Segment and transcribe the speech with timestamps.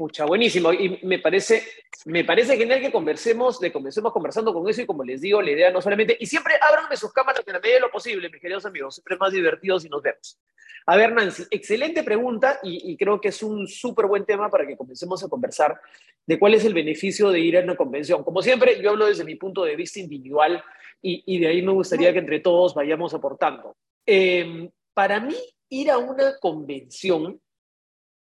[0.00, 0.72] Pucha, buenísimo.
[0.72, 1.62] Y me parece,
[2.06, 5.50] me parece genial que conversemos, de comencemos conversando con eso y como les digo, la
[5.50, 8.40] idea no solamente, y siempre ábranme sus cámaras en la medida de lo posible, mis
[8.40, 10.40] queridos amigos, siempre más divertidos y nos vemos.
[10.86, 14.74] A ver, Nancy, excelente pregunta y, creo que es un súper buen tema para que
[14.74, 15.78] comencemos a conversar
[16.24, 18.24] de cuál es el beneficio de ir a una convención.
[18.24, 20.64] Como siempre, yo hablo desde mi punto de vista individual
[21.02, 23.76] y, de ahí me gustaría que entre todos vayamos aportando.
[24.06, 25.36] Eh, para mí,
[25.68, 27.38] ir a una convención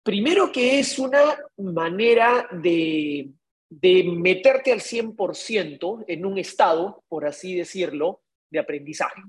[0.06, 3.32] Primero que es una manera de,
[3.72, 9.24] meterte al 100% en un estado, por así decirlo, de aprendizaje.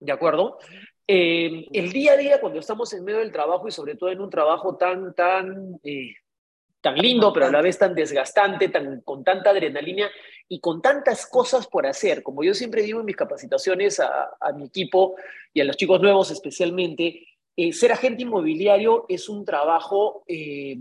[0.00, 0.56] ¿De acuerdo?
[1.06, 4.22] Eh, el día a día, cuando estamos en medio del trabajo y sobre todo en
[4.22, 6.14] un trabajo tan, tan, eh,
[6.80, 10.10] tan lindo, pero a la vez tan desgastante, tan, con tanta adrenalina
[10.48, 14.52] y con tantas cosas por hacer, como yo siempre digo en mis capacitaciones a, a
[14.54, 15.16] mi equipo
[15.52, 20.76] y a los chicos nuevos especialmente, eh, ser agente inmobiliario es un trabajo eh,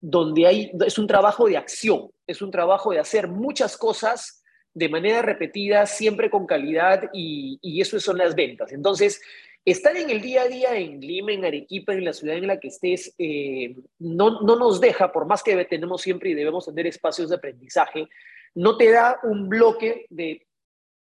[0.00, 4.88] donde hay, es un trabajo de acción, es un trabajo de hacer muchas cosas de
[4.88, 8.72] manera repetida, siempre con calidad y, eso son las ventas.
[8.72, 9.20] Entonces,
[9.64, 12.60] estar en el día a día en Lima, en Arequipa, en la ciudad en la
[12.60, 16.86] que estés, eh, no, no nos deja, por más que tenemos siempre y debemos tener
[16.86, 18.08] espacios de aprendizaje,
[18.54, 20.46] no te da un bloque de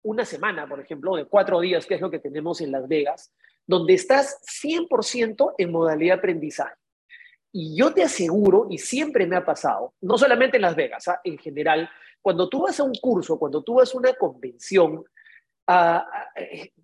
[0.02, 3.32] una semana, por ejemplo, de cuatro días, que es lo que tenemos en Las Vegas,
[3.66, 6.74] donde estás 100% en modalidad aprendizaje.
[7.52, 11.20] Y yo te aseguro, y siempre me ha pasado, no solamente en Las Vegas, ¿ah?
[11.22, 11.88] en general,
[12.22, 15.04] cuando tú vas a un curso, cuando tú vas a una convención
[15.66, 16.40] ah, ah,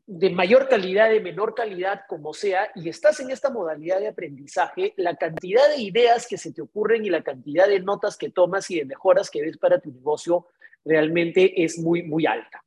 [0.06, 4.92] de mayor calidad, de menor calidad, como sea, y estás en esta modalidad de aprendizaje,
[4.96, 8.70] la cantidad de ideas que se te ocurren y la cantidad de notas que tomas
[8.70, 10.48] y de mejoras que ves para tu negocio
[10.84, 12.62] realmente es muy, muy alta.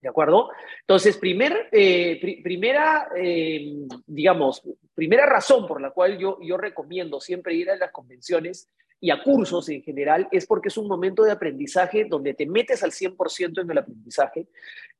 [0.00, 0.50] ¿De acuerdo?
[0.80, 3.74] Entonces, primer, eh, primera, eh,
[4.06, 4.62] digamos,
[4.94, 9.22] primera razón por la cual yo, yo recomiendo siempre ir a las convenciones y a
[9.22, 13.60] cursos en general es porque es un momento de aprendizaje donde te metes al 100%
[13.60, 14.48] en el aprendizaje,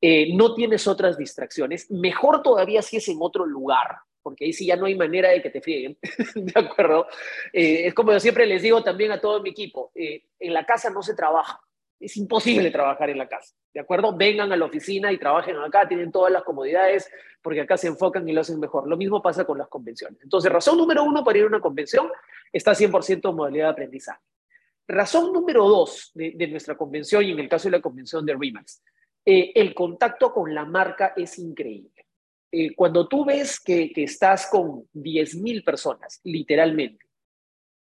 [0.02, 4.66] eh, no tienes otras distracciones, mejor todavía si es en otro lugar, porque ahí sí
[4.66, 5.98] ya no hay manera de que te frieguen,
[6.34, 7.06] ¿de acuerdo?
[7.52, 11.02] es como yo siempre les digo también a todo mi equipo, en la casa no
[11.02, 11.60] se trabaja,
[12.00, 14.16] es imposible trabajar en la casa, ¿de acuerdo?
[14.16, 17.10] Vengan a la oficina y trabajen acá, tienen todas las comodidades,
[17.42, 18.88] porque acá se enfocan y lo hacen mejor.
[18.88, 20.18] Lo mismo pasa con las convenciones.
[20.22, 22.10] Entonces, razón número uno para ir a una convención
[22.50, 24.20] está 100% en modalidad de aprendizaje.
[24.88, 28.82] Razón número dos de, nuestra convención, y en el caso de la convención de Remax,
[29.24, 32.06] eh, el contacto con la marca es increíble.
[32.50, 37.09] Eh, cuando tú ves que, que estás con 10.000 personas, literalmente,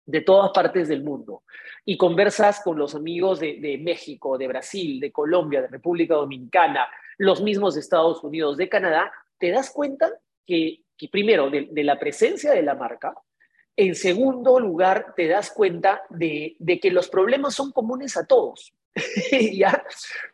[0.06, 1.44] de todas partes del mundo
[1.86, 6.88] y conversas con los amigos de, México, de Brasil, de Colombia, de República Dominicana,
[7.18, 10.10] los mismos de Estados Unidos, de Canadá, te das cuenta
[10.46, 10.82] que,
[11.12, 13.14] primero, de, la presencia de la marca,
[13.76, 18.74] en segundo lugar, te das cuenta de, de que los problemas son comunes a todos.
[19.54, 19.84] ¿Ya?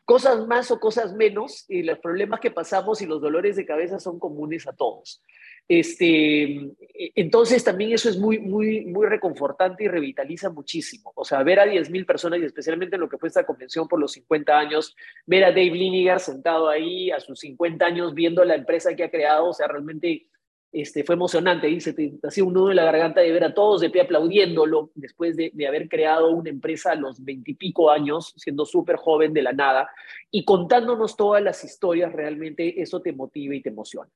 [0.04, 4.00] Cosas más o cosas menos, y los problemas que pasamos y los dolores de cabeza
[4.00, 5.22] son comunes a todos.
[5.70, 6.72] Este,
[7.14, 11.14] entonces también eso es muy, muy, muy reconfortante y revitaliza muchísimo.
[11.16, 14.00] O sea, ver a 10.000 personas y especialmente en lo que fue esta convención por
[14.00, 14.96] los 50 años,
[15.28, 19.12] ver a Dave Liniger sentado ahí a sus 50 años viendo la empresa que ha
[19.12, 20.26] creado, o sea, realmente
[20.72, 23.92] este, fue emocionante, dice, te, un nudo en la garganta de ver a todos de
[23.92, 28.96] pie aplaudiéndolo después de, de haber creado una empresa a los veintipico años, siendo súper
[28.96, 29.88] joven de la nada,
[30.32, 34.10] y contándonos todas las historias, realmente eso te motiva y te emociona.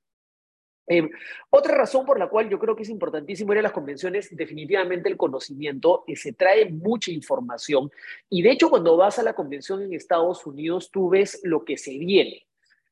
[0.88, 1.09] Eh,
[1.49, 5.09] otra razón por la cual yo creo que es importantísimo ir a las convenciones, definitivamente
[5.09, 7.89] el conocimiento, que se trae mucha información.
[8.29, 11.77] Y de hecho, cuando vas a la convención en Estados Unidos, tú ves lo que
[11.77, 12.45] se viene.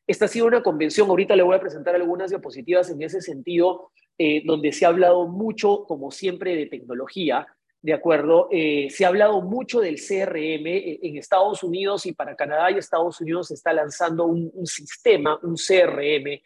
[0.08, 3.92] Esta ha sido una convención, ahorita le voy a presentar algunas diapositivas en ese sentido,
[4.18, 7.48] eh, donde se ha hablado mucho, como siempre, de tecnología,
[7.82, 8.48] ¿de acuerdo?
[8.52, 10.68] Eh, se ha hablado mucho del CRM
[11.02, 15.56] en Estados Unidos y para Canadá y Estados Unidos se está lanzando un sistema, un
[15.56, 16.42] CRM,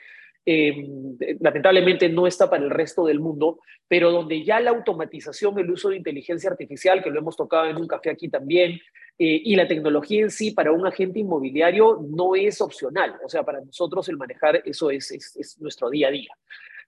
[0.47, 5.71] Em, lamentablemente no está para el resto del mundo, pero donde ya la automatización, el
[5.71, 8.73] uso de inteligencia artificial, que lo hemos tocado en un café aquí también,
[9.17, 13.15] eh, y la tecnología en sí para un agente inmobiliario no es opcional.
[13.25, 16.31] O sea, para nosotros el manejar eso es, es, nuestro día a día.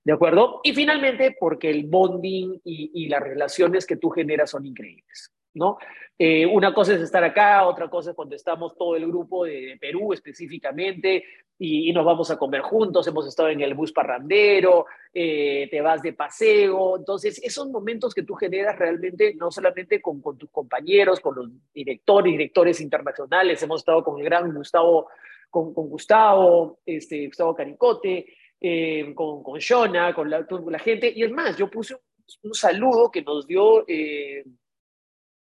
[0.04, 0.62] ¿De acuerdo?
[0.64, 5.32] Y finalmente, porque el bonding y, y las relaciones que tú generas son increíbles.
[5.58, 5.78] ¿No?
[6.20, 9.78] Eh, una cosa es estar acá, otra cosa es cuando estamos todo el grupo de
[9.80, 11.24] Perú específicamente
[11.60, 16.02] y, nos vamos a comer juntos, hemos estado en el bus parrandero, eh, te vas
[16.02, 21.36] de paseo, entonces esos momentos que tú generas realmente no solamente con, tus compañeros, con
[21.36, 25.10] los directores, directores internacionales, hemos estado con el gran Gustavo,
[25.52, 28.26] con, Gustavo, este, Gustavo Caricote,
[28.60, 31.96] eh, con, con Shona, con la, con la, gente, y es más, yo puse
[32.44, 33.86] un, saludo que nos dio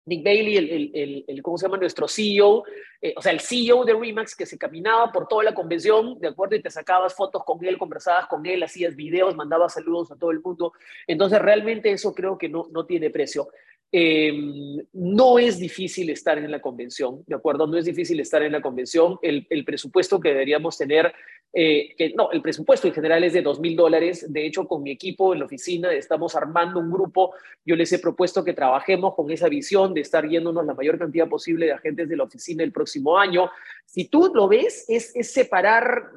[0.07, 1.79] Nick Bailey, el, el, ¿cómo se llama?
[1.79, 2.65] Nuestro CEO,
[3.03, 6.29] eh, o sea, el CEO de Remax que se caminaba por toda la convención, ¿de
[6.29, 6.55] acuerdo?
[6.55, 10.31] Y te sacabas fotos con él, conversabas con él, hacías videos, mandabas saludos a todo
[10.31, 10.73] el mundo.
[11.09, 13.49] Entonces, realmente eso creo que no, no tiene precio.
[13.93, 17.67] Em, no es difícil estar en la convención, ¿de acuerdo?
[17.67, 19.19] No es difícil estar en la convención.
[19.23, 21.15] El, presupuesto que deberíamos tener,
[21.53, 24.31] eh, que no, el presupuesto en general es de dos mil dólares.
[24.33, 27.35] De hecho, con mi equipo en la oficina estamos armando un grupo.
[27.65, 31.29] Yo les he propuesto que trabajemos con esa visión de estar yéndonos la mayor cantidad
[31.29, 33.51] posible de agentes de la oficina el próximo año.
[33.85, 36.11] Si tú lo ves, es, es separar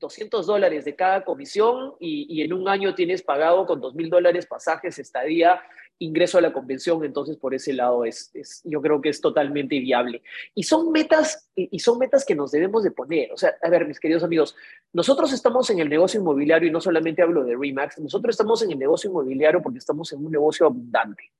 [0.00, 4.46] 200 dólares de cada comisión y, en un año tienes pagado con 2 mil dólares
[4.46, 5.60] pasajes, estadía
[5.98, 9.78] ingreso a la convención, entonces por ese lado es, es, yo creo que es totalmente
[9.78, 10.22] viable.
[10.54, 13.30] Y son metas, y son metas que nos debemos de poner.
[13.32, 14.56] O sea, a ver, mis queridos amigos,
[14.94, 18.72] nosotros estamos en el negocio inmobiliario y no solamente hablo de Remax, nosotros estamos en
[18.72, 21.30] el negocio inmobiliario porque estamos en un negocio abundante.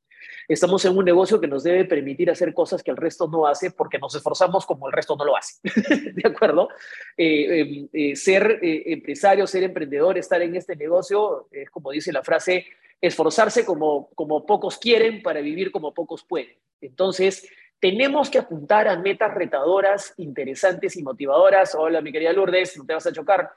[0.50, 3.70] Estamos en un negocio que nos debe permitir hacer cosas que el resto no hace
[3.70, 5.61] porque nos esforzamos como el resto no lo hace.
[6.12, 6.69] ¿De acuerdo?
[7.17, 12.25] Eh, eh, eh, ser empresario, ser emprendedor, estar en este negocio, es como dice la
[12.25, 12.67] frase,
[13.00, 16.56] esforzarse como, como pocos quieren para vivir como pocos pueden.
[16.81, 17.49] Entonces,
[17.79, 21.76] tenemos que apuntar a metas retadoras, interesantes y motivadoras.
[21.76, 23.52] Hola, mi querida Lourdes, no te vas a chocar.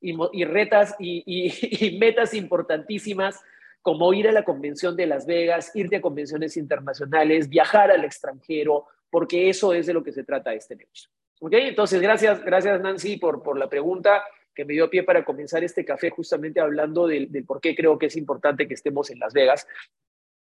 [0.00, 3.38] Y, retas y, metas importantísimas
[3.82, 8.86] como ir a la convención de Las Vegas, irte a convenciones internacionales, viajar al extranjero,
[9.10, 11.10] porque eso es de lo que se trata este negocio.
[11.40, 11.52] ¿Ok?
[11.54, 14.22] Entonces, gracias, gracias Nancy por, por la pregunta
[14.54, 18.06] que me dio pie para comenzar este café justamente hablando del, por qué creo que
[18.06, 19.68] es importante que estemos en Las Vegas.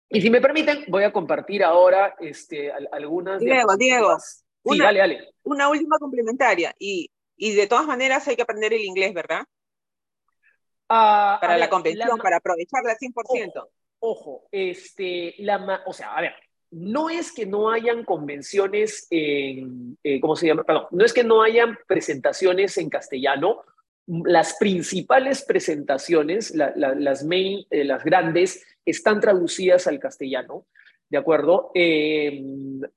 [0.10, 3.42] Y si me permiten, voy a compartir ahora este, algunas...
[3.42, 4.18] Diego, Diego.
[4.18, 5.34] Sí, una, dale, dale.
[5.44, 6.74] Una última complementaria.
[6.80, 9.44] Y, y de todas maneras hay que aprender el inglés, ¿verdad?
[10.90, 13.52] Ah, para la convención, para aprovecharla al 100%.
[13.56, 13.70] Ojo,
[14.00, 16.34] ojo, este, la, o sea, a ver,
[16.72, 20.64] no es que no hayan convenciones en, eh, ¿cómo se llama?
[20.64, 23.64] Perdón, no es que no hayan presentaciones en castellano
[24.10, 30.66] las principales presentaciones, las main, eh, las grandes, están traducidas al castellano,
[31.10, 31.70] ¿de acuerdo?
[31.76, 32.42] Eh,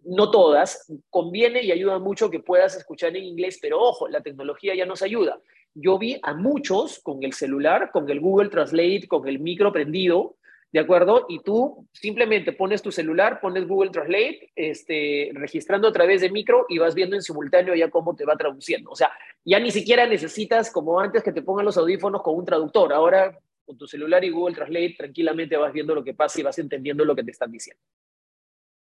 [0.04, 0.90] no todas.
[1.10, 5.02] Conviene y ayuda mucho que puedas escuchar en inglés, pero ojo, la tecnología ya nos
[5.02, 5.38] ayuda.
[5.74, 10.36] Yo vi a muchos con el celular, con el Google Translate, con el micro prendido,
[10.72, 11.26] ¿de acuerdo?
[11.28, 16.66] Y tú simplemente pones tu celular, pones Google Translate, este, registrando a través de micro
[16.69, 18.90] y vas viendo en simultáneo ya cómo te va traduciendo.
[18.90, 19.10] O sea,
[19.44, 22.92] ya ni siquiera necesitas, como antes, que te pongan los audífonos con un traductor.
[22.92, 26.58] Ahora, con tu celular y Google Translate, tranquilamente vas viendo lo que pasa y vas
[26.58, 27.82] entendiendo lo que te están diciendo.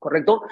[0.01, 0.43] ¿Correcto?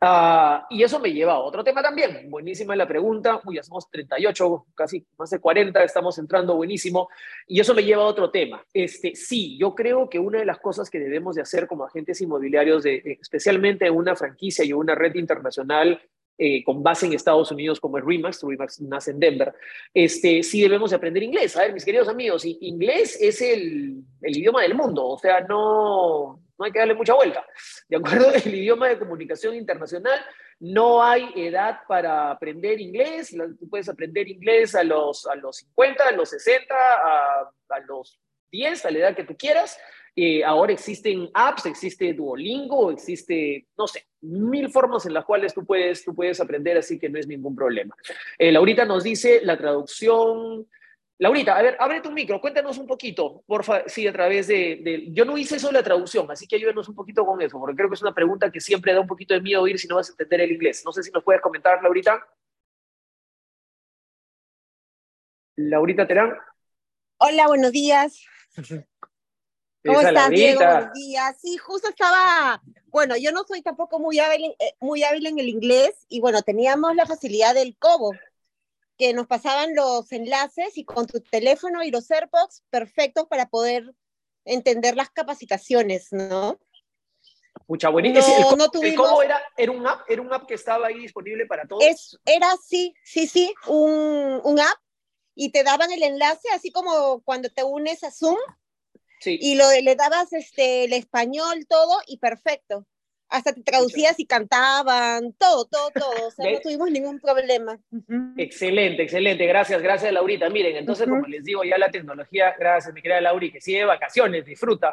[0.00, 2.30] Uh, y eso me lleva a otro tema también.
[2.30, 3.40] Buenísima la pregunta.
[3.44, 7.10] Uy, ya somos 38, casi más de 40, estamos entrando, buenísimo.
[7.46, 8.64] Y eso me lleva a otro tema.
[8.72, 12.20] Este, sí, yo creo que una de las cosas que debemos de hacer como agentes
[12.20, 16.00] inmobiliarios, de, especialmente una franquicia y una red internacional
[16.38, 19.54] eh, con base en Estados Unidos como es Remax, Remax nace en Denver,
[19.92, 21.56] este, sí debemos de aprender inglés.
[21.56, 26.41] A ver, mis queridos amigos, inglés es el, el idioma del mundo, o sea, no,
[26.58, 27.44] no hay que darle mucha vuelta.
[27.88, 30.24] De acuerdo, el idioma de comunicación internacional,
[30.60, 36.08] no hay edad para aprender inglés, tú puedes aprender inglés a los, a los 50,
[36.08, 38.20] a los 60, a, los
[38.50, 39.78] 10, a la edad que tú quieras.
[40.14, 45.64] Eh, ahora existen apps, existe Duolingo, existe, no sé, mil formas en las cuales tú
[45.64, 47.96] puedes, tú puedes aprender, así que no es ningún problema.
[48.38, 50.68] Eh, Laurita nos dice la traducción
[51.22, 55.06] Laurita, a ver, abre tu micro, cuéntanos un poquito, por favor, sí, a través de,
[55.12, 57.76] Yo no hice eso de la traducción, así que ayúdenos un poquito con eso, porque
[57.76, 59.94] creo que es una pregunta que siempre da un poquito de miedo oír si no
[59.94, 60.82] vas a entender el inglés.
[60.84, 62.26] No sé si nos puedes comentar, Laurita.
[65.54, 66.36] Laurita Terán.
[67.18, 68.20] Hola, buenos días.
[69.86, 70.60] ¿Cómo estás, Diego?
[70.60, 71.40] Buenos días.
[71.40, 75.48] Sí, justo estaba, bueno, yo no soy tampoco muy hábil, eh, muy hábil en el
[75.48, 78.10] inglés y bueno, teníamos la facilidad del cobo
[79.02, 83.96] que nos pasaban los enlaces y con tu teléfono y los AirPods perfectos para poder
[84.44, 86.60] entender las capacitaciones, ¿no?
[87.66, 88.54] Mucha buenísima.
[88.56, 89.42] No, ¿Cómo era?
[89.56, 90.08] ¿Era un app?
[90.08, 91.82] ¿Era un app que estaba ahí disponible para todos?
[91.82, 94.78] Es, era, sí, sí, sí, un, un app
[95.34, 98.38] y te daban el enlace, así como cuando te unes a Zoom.
[99.18, 99.36] Sí.
[99.40, 102.86] Y lo, le dabas este, el español, todo, y perfecto
[103.32, 107.78] hasta te traducías y cantaban, todo, todo, todo, o sea, no tuvimos ningún problema.
[108.36, 110.50] Excelente, excelente, gracias, gracias Laurita.
[110.50, 113.84] Miren, entonces, como les digo, ya la tecnología, gracias mi querida Lauri, que sigue de
[113.86, 114.92] vacaciones, disfruta.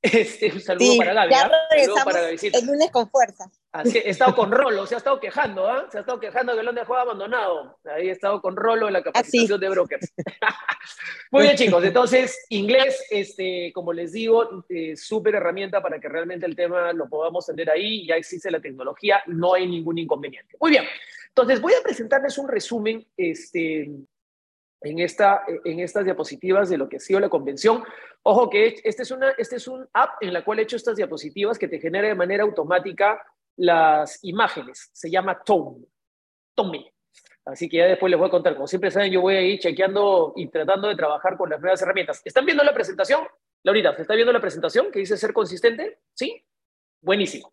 [0.00, 1.30] Este, un saludo para Gaby.
[1.30, 1.50] Ya ¿ah?
[1.70, 3.50] regresamos el lunes con fuerza.
[3.72, 5.86] Así, he estado con Rolo, se ha estado quejando, ¿ah?
[5.90, 7.78] Se ha estado quejando que lo han dejado abandonado.
[7.84, 10.12] Ahí he estado con Rolo en la capacitación de brokers.
[11.30, 11.82] Muy bien, chicos.
[11.82, 17.08] Entonces, inglés, este, como les digo, eh, súper herramienta para que realmente el tema lo
[17.08, 18.06] podamos tener ahí.
[18.06, 20.56] Ya existe la tecnología, no hay ningún inconveniente.
[20.60, 20.84] Muy bien.
[21.28, 23.90] Entonces, voy a presentarles un resumen este,
[24.82, 27.82] en, esta, en estas diapositivas de lo que ha sido la convención.
[28.22, 30.96] Ojo que este es, una, este es un app en la cual he hecho estas
[30.96, 33.20] diapositivas que te genera de manera automática
[33.56, 34.90] las imágenes.
[34.92, 35.86] Se llama Tome.
[36.54, 36.92] Tome.
[37.44, 38.54] Así que ya después les voy a contar.
[38.54, 41.82] Como siempre saben, yo voy a ir chequeando y tratando de trabajar con las nuevas
[41.82, 42.22] herramientas.
[42.24, 43.26] ¿Están viendo la presentación?
[43.64, 45.98] Laurita, ¿se está viendo la presentación que dice ser consistente?
[46.14, 46.44] ¿Sí?
[47.02, 47.52] Buenísimo.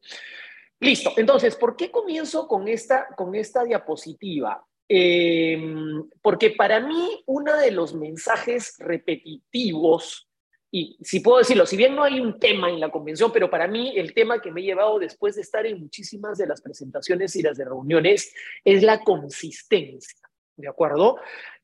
[0.79, 1.11] Listo.
[1.17, 4.65] Entonces, ¿por qué comienzo con esta, con esta diapositiva?
[4.87, 10.29] Em, porque para mí uno de los mensajes repetitivos
[10.71, 13.67] y si puedo decirlo, si bien no hay un tema en la convención, pero para
[13.67, 17.35] mí el tema que me he llevado después de estar en muchísimas de las presentaciones
[17.35, 20.19] y las de reuniones es la consistencia,
[20.55, 21.17] ¿de acuerdo?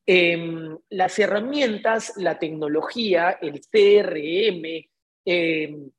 [0.08, 4.90] Em, las herramientas, la tecnología, el CRM,
[5.24, 5.92] em,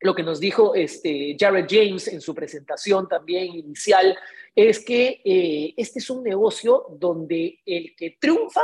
[0.00, 4.16] lo que nos dijo este, Jared James en su presentación también inicial,
[4.54, 8.62] es que eh, este es un negocio donde el que triunfa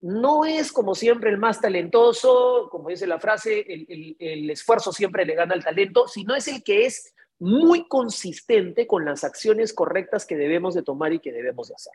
[0.00, 5.34] no es como siempre el más talentoso, como dice la frase, el, esfuerzo siempre le
[5.34, 10.36] gana al talento, sino es el que es muy consistente con las acciones correctas que
[10.36, 11.92] debemos de tomar y que debemos de hacer.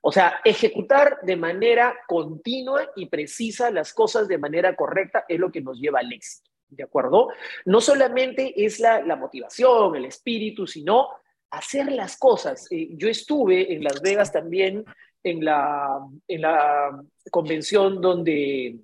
[0.00, 5.50] O sea, ejecutar de manera continua y precisa las cosas de manera correcta es lo
[5.50, 7.28] que nos lleva al éxito, ¿de acuerdo?
[7.64, 11.08] No solamente es la, motivación, el espíritu, sino
[11.50, 12.66] hacer las cosas.
[12.70, 14.84] Eh, yo estuve en Las Vegas también
[15.22, 18.76] en la, en la convención donde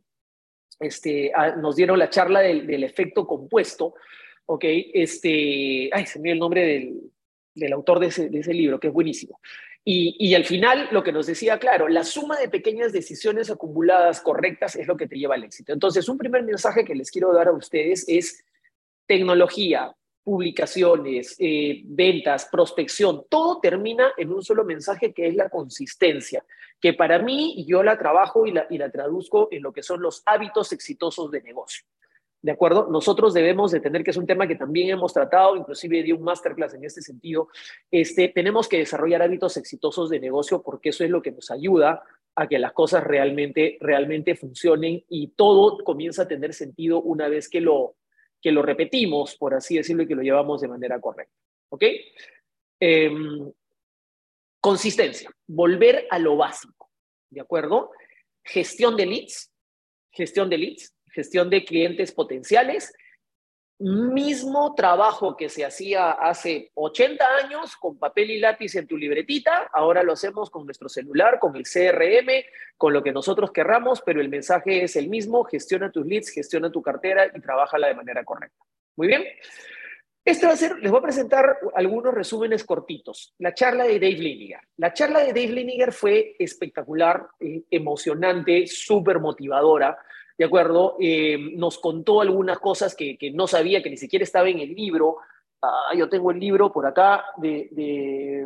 [0.81, 3.95] este, nos dieron la charla del, efecto compuesto,
[4.47, 4.65] ¿ok?
[4.95, 7.13] Este, ay, se me dio el nombre del,
[7.55, 9.41] del autor de ese, de ese, libro, que es buenísimo.
[9.85, 14.77] Y, al final lo que nos decía, claro, la suma de pequeñas decisiones acumuladas correctas
[14.77, 15.73] es lo que te lleva al éxito.
[15.73, 18.45] Entonces, un primer mensaje que les quiero dar a ustedes es
[19.07, 26.45] tecnología, publicaciones, eh, ventas, prospección, todo termina en un solo mensaje que es la consistencia,
[26.81, 30.01] que para mí yo la trabajo y la, y la traduzco en lo que son
[30.01, 31.85] los hábitos exitosos de negocio.
[32.43, 32.89] ¿De acuerdo?
[32.91, 36.23] Nosotros debemos de tener, que es un tema que también hemos tratado, inclusive di un
[36.23, 37.49] masterclass en este sentido,
[37.89, 42.03] este, tenemos que desarrollar hábitos exitosos de negocio porque eso es lo que nos ayuda
[42.35, 47.49] a que las cosas realmente, realmente funcionen y todo comienza a tener sentido una vez
[47.49, 47.95] que lo,
[48.41, 51.37] que lo repetimos, por así decirlo, y que lo llevamos de manera correcta.
[51.69, 51.85] ¿Ok?
[52.81, 53.53] Em,
[54.61, 56.91] consistencia, volver a lo básico,
[57.31, 57.93] ¿de acuerdo?
[58.43, 59.53] Gestión de leads,
[60.11, 62.93] gestión de leads, gestión de clientes potenciales
[63.83, 69.69] mismo trabajo que se hacía hace 80 años con papel y lápiz en tu libretita,
[69.73, 72.45] ahora lo hacemos con nuestro celular, con el CRM,
[72.77, 76.71] con lo que nosotros querramos, pero el mensaje es el mismo, gestiona tus leads, gestiona
[76.71, 78.65] tu cartera y trabájala de manera correcta.
[78.97, 79.25] Muy bien.
[80.25, 83.35] Esto va a ser, les voy a presentar algunos resúmenes cortitos.
[83.39, 84.61] La charla de Dave Liniger.
[84.77, 89.99] La charla de Dave Liniger fue espectacular, eh, emocionante, súper motivadora.
[90.43, 90.97] ¿De acuerdo?
[90.99, 95.19] Eh, nos contó algunas cosas que, no sabía, que ni siquiera estaba en el libro.
[95.63, 98.45] Ah, yo tengo el libro por acá de,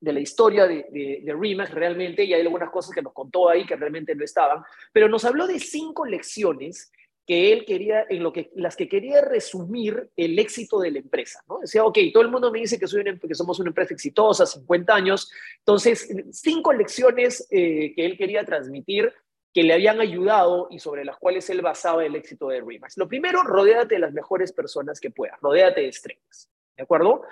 [0.00, 4.12] la historia de, de, realmente, y hay algunas cosas que nos contó ahí que realmente
[4.16, 6.90] no estaban, pero nos habló de cinco lecciones
[7.24, 11.44] que él quería, en lo que, las que quería resumir el éxito de la empresa,
[11.48, 11.60] ¿no?
[11.60, 15.30] Decía, ok, todo el mundo me dice que, que somos una empresa exitosa, 50 años,
[15.60, 19.12] entonces, cinco lecciones eh, que él quería transmitir
[19.54, 22.98] que le habían ayudado y sobre las cuales él basaba el éxito de Remax.
[22.98, 27.22] Lo primero, rodéate de las mejores personas que puedas, rodéate de estrellas, ¿de acuerdo?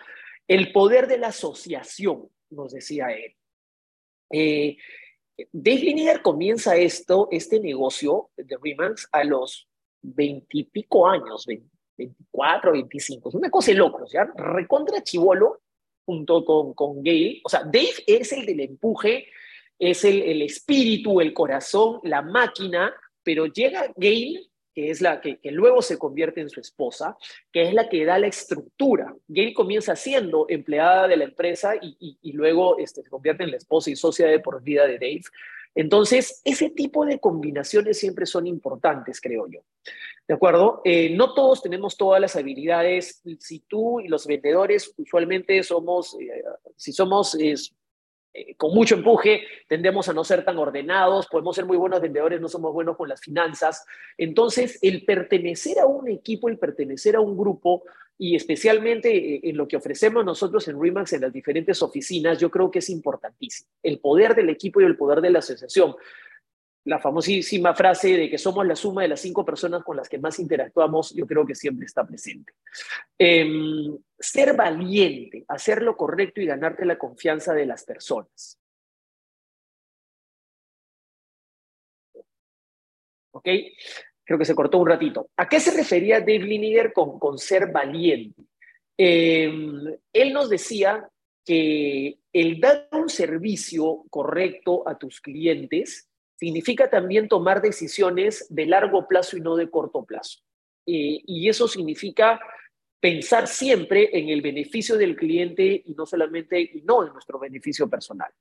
[0.46, 3.34] El poder de la asociación, nos decía él.
[4.30, 4.76] Eh,
[5.50, 9.68] Dave Liniger comienza esto, este negocio de Remax a los
[10.00, 11.44] veintipico años,
[11.96, 14.30] 24, 25, es una cosa de locos, ¿ya?
[14.36, 15.62] Recontra chivolo
[16.04, 17.40] junto con, con Gail.
[17.44, 19.26] O sea, Dave es el del empuje,
[19.82, 25.82] es el, espíritu, el corazón, la máquina, pero llega Gail, que es la que, luego
[25.82, 27.16] se convierte en su esposa,
[27.52, 29.12] que es la que da la estructura.
[29.26, 33.90] Gail comienza siendo empleada de la empresa y, luego este, se convierte en la esposa
[33.90, 35.22] y socia de por vida de Dave.
[35.74, 39.62] Entonces, ese tipo de combinaciones siempre son importantes, creo yo.
[40.28, 40.80] ¿De acuerdo?
[40.84, 43.20] Eh, no todos tenemos todas las habilidades.
[43.40, 46.44] Si tú y los vendedores usualmente somos, eh,
[46.76, 47.54] si somos eh,
[48.56, 52.48] con mucho empuje, tendemos a no ser tan ordenados, podemos ser muy buenos vendedores, no
[52.48, 53.84] somos buenos con las finanzas.
[54.16, 57.82] Entonces, el pertenecer a un equipo, el pertenecer a un grupo,
[58.18, 62.50] y especialmente eh, en lo que ofrecemos nosotros en Remax en las diferentes oficinas, yo
[62.50, 63.68] creo que es importantísimo.
[63.82, 65.96] El poder del equipo y el poder de la asociación.
[66.84, 70.18] La famosísima frase de que somos la suma de las cinco personas con las que
[70.18, 72.54] más interactuamos, yo creo que siempre está presente.
[73.16, 78.58] Em, ser valiente, hacer lo correcto y ganarte la confianza de las personas.
[83.32, 83.48] ¿Ok?
[84.24, 85.30] Creo que se cortó un ratito.
[85.36, 88.42] ¿A qué se refería Dave Liniger con, ser valiente?
[88.96, 91.08] Em, él nos decía
[91.44, 96.08] que el dar un servicio correcto a tus clientes
[96.42, 100.40] significa también tomar decisiones de largo plazo y no de corto plazo.
[100.84, 102.40] Y eso significa
[102.98, 107.88] pensar siempre en el beneficio del cliente y no solamente y no en nuestro beneficio
[107.88, 108.32] personal.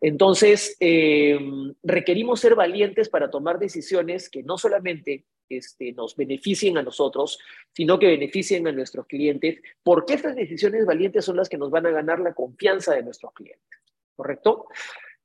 [0.00, 6.82] Entonces, em, requerimos ser valientes para tomar decisiones que no solamente este, nos beneficien a
[6.82, 7.38] nosotros,
[7.74, 11.84] sino que beneficien a nuestros clientes, porque estas decisiones valientes son las que nos van
[11.84, 13.68] a ganar la confianza de nuestros clientes.
[14.16, 14.68] ¿Correcto?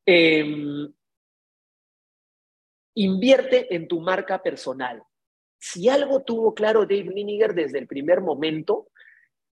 [0.05, 0.91] Em,
[2.95, 5.03] invierte en tu marca personal.
[5.59, 8.87] Si algo tuvo claro Dave Liniger desde el primer momento,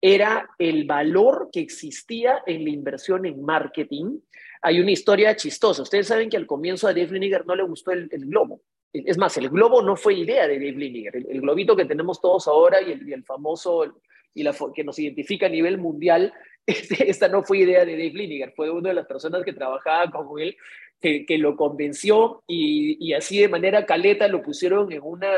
[0.01, 4.19] era el valor que existía en la inversión en marketing.
[4.61, 5.83] Hay una historia chistosa.
[5.83, 8.61] Ustedes saben que al comienzo a Dave Liniger no le gustó el, globo.
[8.93, 11.15] Es más, el globo no fue idea de Dave Liniger.
[11.15, 14.01] El, globito que tenemos todos ahora y el, famoso
[14.33, 16.33] y la que nos identifica a nivel mundial,
[16.65, 20.11] este, esta no fue idea de Dave Liniger, fue una de las personas que trabajaba
[20.11, 20.55] con él
[21.01, 25.31] que, lo convenció y, así de manera caleta lo pusieron en, una,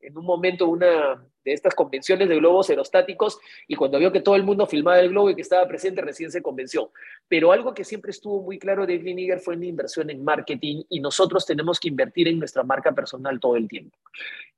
[0.00, 4.34] en, un momento una de estas convenciones de globos aerostáticos y cuando vio que todo
[4.34, 6.90] el mundo filmaba el globo y que estaba presente recién se convenció.
[7.28, 10.98] Pero algo que siempre estuvo muy claro de Niger fue la inversión en marketing y
[10.98, 13.96] nosotros tenemos que invertir en nuestra marca personal todo el tiempo.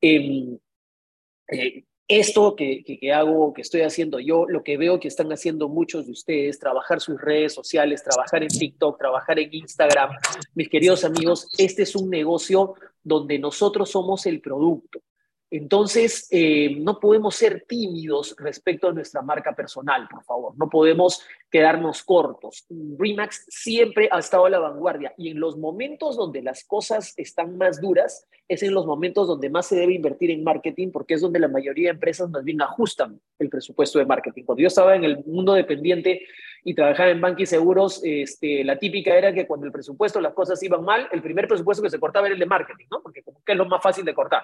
[0.01, 0.59] Em,
[1.49, 5.69] eh, esto que, que, hago, que estoy haciendo yo, lo que veo que están haciendo
[5.69, 10.11] muchos de ustedes, trabajar sus redes sociales, trabajar en TikTok, trabajar en Instagram,
[10.55, 15.01] mis queridos amigos, este es un negocio donde nosotros somos el producto.
[15.57, 20.53] Entonces, eh, no podemos ser tímidos respecto a nuestra marca personal, por favor.
[20.57, 22.67] No podemos quedarnos cortos.
[22.99, 27.57] Remax siempre ha estado a la vanguardia y en los momentos donde las cosas están
[27.57, 31.21] más duras, es en los momentos donde más se debe invertir en marketing porque es
[31.21, 34.43] donde la mayoría de empresas más bien ajustan el presupuesto de marketing.
[34.43, 36.23] Cuando yo estaba en el mundo dependiente
[36.65, 40.35] y trabajaba en bancos y seguros, este, la típica era que cuando el presupuesto, las
[40.35, 43.01] cosas iban mal, el primer presupuesto que se cortaba era el de marketing, ¿no?
[43.01, 44.43] Porque como que es lo más fácil de cortar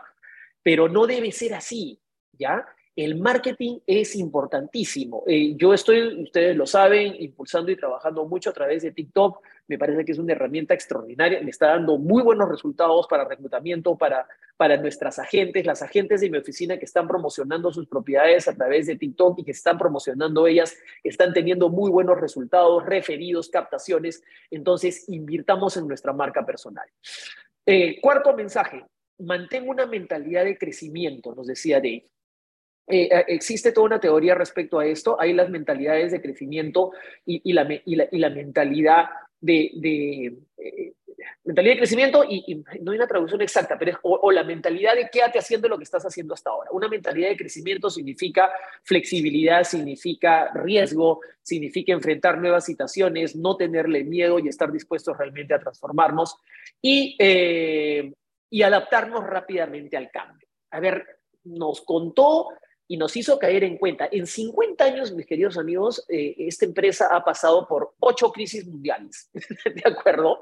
[0.62, 2.00] pero no debe ser así,
[2.32, 2.66] ¿ya?
[2.96, 5.22] El marketing es importantísimo.
[5.26, 9.40] Eh, yo estoy, ustedes lo saben, impulsando y trabajando mucho a través de TikTok.
[9.68, 11.40] Me parece que es una herramienta extraordinaria.
[11.40, 16.28] Me está dando muy buenos resultados para reclutamiento, para, para nuestras agentes, las agentes de
[16.28, 20.46] mi oficina que están promocionando sus propiedades a través de TikTok y que están promocionando
[20.46, 24.22] ellas, están teniendo muy buenos resultados, referidos, captaciones.
[24.50, 26.86] Entonces, invirtamos en nuestra marca personal.
[27.64, 28.84] Eh, cuarto mensaje,
[29.20, 32.10] mantengo una mentalidad de crecimiento, nos decía Dave.
[32.90, 35.20] Eh, eh, existe toda una teoría respecto a esto.
[35.20, 36.92] Hay las mentalidades de crecimiento
[37.24, 40.92] y, la, y la, mentalidad de, eh,
[41.44, 45.08] mentalidad de crecimiento y, no hay una traducción exacta, pero es o, la mentalidad de
[45.08, 46.70] quédate haciendo lo que estás haciendo hasta ahora.
[46.72, 48.50] Una mentalidad de crecimiento significa
[48.82, 55.60] flexibilidad, significa riesgo, significa enfrentar nuevas situaciones, no tenerle miedo y estar dispuestos realmente a
[55.60, 56.36] transformarnos.
[56.82, 57.16] Y
[58.50, 60.46] y adaptarnos rápidamente al cambio.
[60.72, 61.06] A ver,
[61.44, 62.48] nos contó
[62.90, 64.08] y nos hizo caer en cuenta.
[64.10, 69.30] En 50 años, mis queridos amigos, eh, esta empresa ha pasado por ocho crisis mundiales,
[69.32, 70.40] ¿de acuerdo?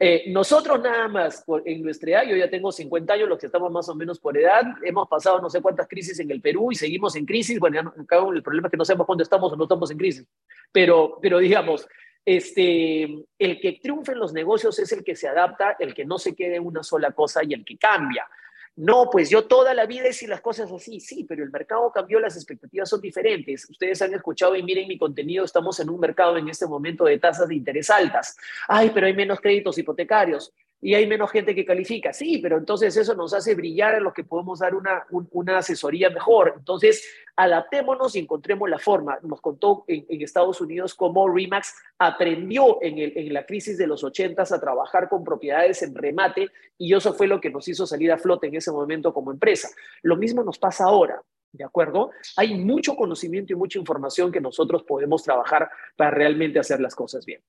[0.00, 3.70] Eh, nosotros nada más, en nuestra edad, yo ya tengo 50 años, los que estamos
[3.70, 6.76] más o menos por edad, hemos pasado no sé cuántas crisis en el Perú y
[6.76, 7.60] seguimos en crisis.
[7.60, 10.26] Bueno, ya el problema es que no sabemos cuándo estamos o no estamos en crisis.
[10.72, 11.86] Pero, pero digamos,
[12.24, 13.02] este,
[13.38, 16.34] el que triunfa en los negocios es el que se adapta, el que no se
[16.34, 18.26] quede en una sola cosa y el que cambia.
[18.74, 22.18] No, pues yo toda la vida sido las cosas así, sí, pero el mercado cambió,
[22.18, 23.68] las expectativas son diferentes.
[23.68, 27.18] Ustedes han escuchado y miren mi contenido, estamos en un mercado en este momento de
[27.18, 28.34] tasas de interés altas.
[28.66, 30.52] Ay, pero hay menos créditos hipotecarios
[30.84, 32.12] y hay menos gente que califica.
[32.12, 36.10] Sí, pero entonces eso nos hace brillar en los que podemos dar una, una asesoría
[36.10, 36.54] mejor.
[36.58, 39.16] Entonces, adaptémonos y encontremos la forma.
[39.22, 44.02] Nos contó en, Estados Unidos cómo Remax aprendió en, el, en la crisis de los
[44.02, 48.10] 80 a trabajar con propiedades en remate y eso fue lo que nos hizo salir
[48.10, 49.68] a flote en ese momento como empresa.
[50.02, 51.22] Lo mismo nos pasa ahora.
[51.52, 52.10] ¿De acuerdo?
[52.36, 57.24] Hay mucho conocimiento y mucha información que nosotros podemos trabajar para realmente hacer las cosas
[57.24, 57.42] bien.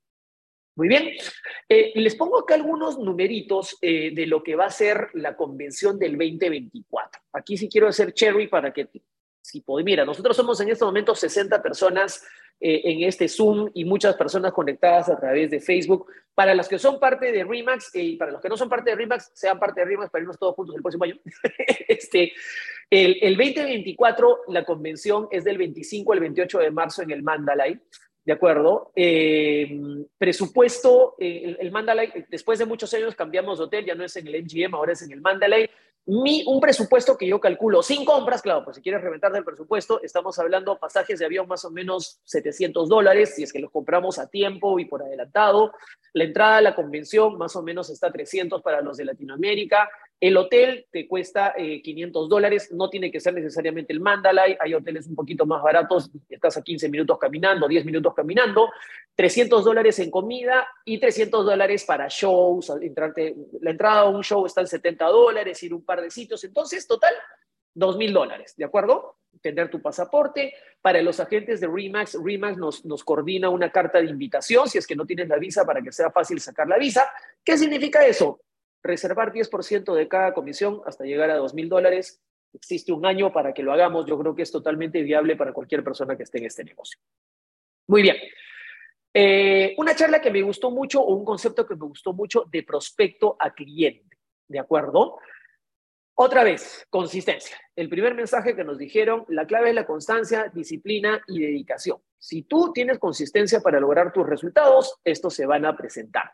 [0.76, 1.10] Muy bien,
[1.68, 5.98] eh, les pongo acá algunos numeritos eh, de lo que va a ser la convención
[5.98, 7.22] del 2024.
[7.32, 8.88] Aquí sí quiero hacer cherry para que
[9.40, 12.24] Si mira, nosotros somos en este momento 60 personas
[12.60, 16.06] eh, en este Zoom y muchas personas conectadas a través de Facebook.
[16.34, 18.90] Para los que son parte de Remax eh, y para los que no son parte
[18.90, 21.16] de Remax, sean parte de Remax para irnos todos juntos el próximo año.
[21.88, 22.32] este,
[22.88, 27.78] el, el 2024, la convención es del 25 al 28 de marzo en el Mandalay.
[28.24, 28.90] ¿De acuerdo?
[28.96, 34.16] Eh, presupuesto, el, el, Mandalay, después de muchos años cambiamos de hotel, ya no es
[34.16, 35.68] en el MGM, ahora es en el Mandalay
[36.06, 40.02] mi, un presupuesto que yo calculo sin compras, claro, pues si quieres reventar del presupuesto,
[40.02, 44.18] estamos hablando pasajes de avión más o menos 700 dólares, si es que los compramos
[44.18, 45.72] a tiempo y por adelantado.
[46.12, 49.88] La entrada a la convención más o menos está 300 para los de Latinoamérica.
[50.20, 54.72] El hotel te cuesta 500 eh, dólares, no tiene que ser necesariamente el Mandalay, hay
[54.72, 58.70] hoteles un poquito más baratos, estás a 15 minutos caminando, 10 minutos caminando,
[59.16, 64.46] 300 dólares en comida y 300 dólares para shows, entrarte, la entrada a un show
[64.46, 67.14] está en 70 dólares, ir a un par de sitios, entonces total,
[67.74, 69.16] 2 mil dólares, ¿de acuerdo?
[69.42, 70.54] Tener tu pasaporte.
[70.80, 74.86] Para los agentes de REMAX, REMAX nos, nos coordina una carta de invitación si es
[74.86, 77.10] que no tienes la visa para que sea fácil sacar la visa.
[77.44, 78.40] ¿Qué significa eso?
[78.84, 82.22] Reservar 10% de cada comisión hasta llegar a 2 mil dólares.
[82.52, 84.06] Existe un año para que lo hagamos.
[84.06, 87.00] Yo creo que es totalmente viable para cualquier persona que esté en este negocio.
[87.88, 88.16] Muy bien.
[89.12, 92.62] Eh, una charla que me gustó mucho o un concepto que me gustó mucho de
[92.62, 94.18] prospecto a cliente.
[94.46, 95.18] ¿De acuerdo?
[96.16, 97.56] Otra vez, consistencia.
[97.74, 101.98] El primer mensaje que nos dijeron, la clave es la constancia, disciplina y dedicación.
[102.18, 106.32] Si tú tienes consistencia para lograr tus resultados, estos se van a presentar.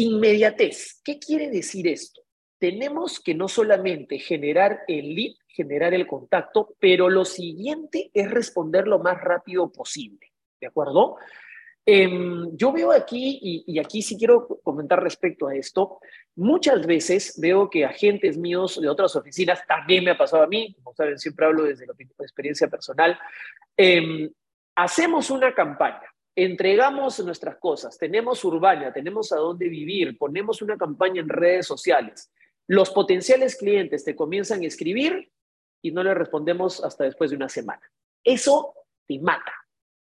[0.00, 1.00] Inmediatez.
[1.04, 2.22] ¿Qué quiere decir esto?
[2.58, 8.88] Tenemos que no solamente generar el lead, generar el contacto, pero lo siguiente es responder
[8.88, 10.32] lo más rápido posible.
[10.58, 11.16] ¿De acuerdo?
[11.84, 15.98] Em, yo veo aquí, y, aquí sí quiero comentar respecto a esto,
[16.36, 20.74] muchas veces veo que agentes míos de otras oficinas, también me ha pasado a mí,
[20.74, 23.18] como saben, siempre hablo desde la experiencia personal,
[23.76, 24.30] em,
[24.76, 26.10] hacemos una campaña
[26.44, 32.30] entregamos nuestras cosas, tenemos Urbania, tenemos a dónde vivir, ponemos una campaña en redes sociales,
[32.66, 35.30] los potenciales clientes te comienzan a escribir
[35.82, 37.82] y no le respondemos hasta después de una semana.
[38.22, 38.74] Eso
[39.06, 39.52] te mata,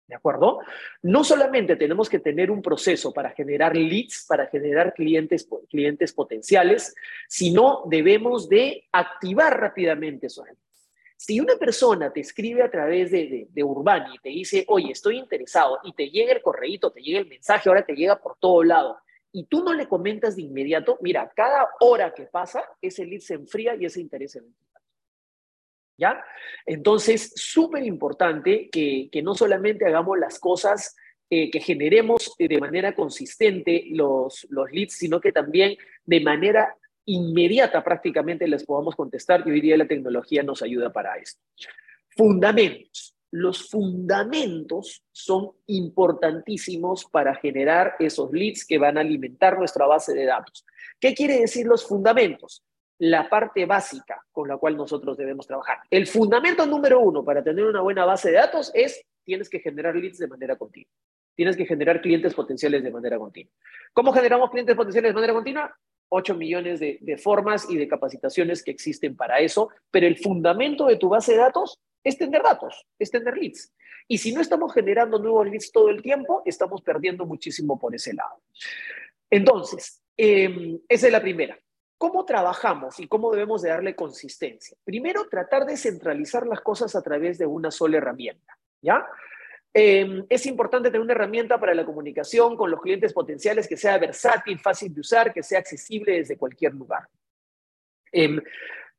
[0.07, 0.61] ¿de acuerdo?
[1.03, 6.94] No solamente tenemos que tener un proceso para generar leads, para generar clientes, clientes potenciales,
[7.29, 10.47] sino debemos de activar rápidamente esos
[11.25, 15.79] si una persona te escribe a través de, Urbani y te dice, oye, estoy interesado,
[15.83, 18.99] y te llega el correíto, te llega el mensaje, ahora te llega por todo lado,
[19.33, 23.35] y tú no le comentas de inmediato, mira, cada hora que pasa, ese lead se
[23.35, 24.81] enfría y ese interés se enfría.
[25.97, 26.23] ¿Ya?
[26.67, 30.95] Entonces, súper importante que, que, no solamente hagamos las cosas,
[31.31, 37.83] eh, que generemos de manera consistente los, los leads, sino que también de manera inmediata
[37.83, 41.40] prácticamente les podamos contestar y hoy día la tecnología nos ayuda para esto.
[42.09, 43.14] Fundamentos.
[43.31, 50.25] Los fundamentos son importantísimos para generar esos leads que van a alimentar nuestra base de
[50.25, 50.64] datos.
[51.01, 52.62] ¿Qué quiere decir los fundamentos?
[52.99, 55.79] La parte básica con la cual nosotros debemos trabajar.
[55.90, 59.97] El fundamento número uno para tener una buena base de datos es tienes que generar
[59.97, 60.93] leads de manera continua.
[61.35, 63.53] Tienes que generar clientes potenciales de manera continua.
[63.93, 65.77] ¿Cómo generamos clientes potenciales de manera continua?
[66.14, 70.96] 8 millones de, formas y de capacitaciones que existen para eso, pero el fundamento de
[70.96, 73.72] tu base de datos es tener datos, es tener leads.
[74.07, 78.14] Y si no estamos generando nuevos leads todo el tiempo, estamos perdiendo muchísimo por ese
[78.14, 78.42] lado.
[79.29, 81.59] Entonces, em, esa es la primera.
[81.98, 84.77] ¿Cómo trabajamos y cómo debemos de darle consistencia?
[84.85, 89.05] Primero, tratar de centralizar las cosas a través de una sola herramienta, ¿ya?
[89.77, 93.99] Em, es importante tener una herramienta para la comunicación con los clientes potenciales que sea
[93.99, 97.09] versátil, fácil de usar, que sea accesible desde cualquier lugar.
[98.13, 98.41] Em,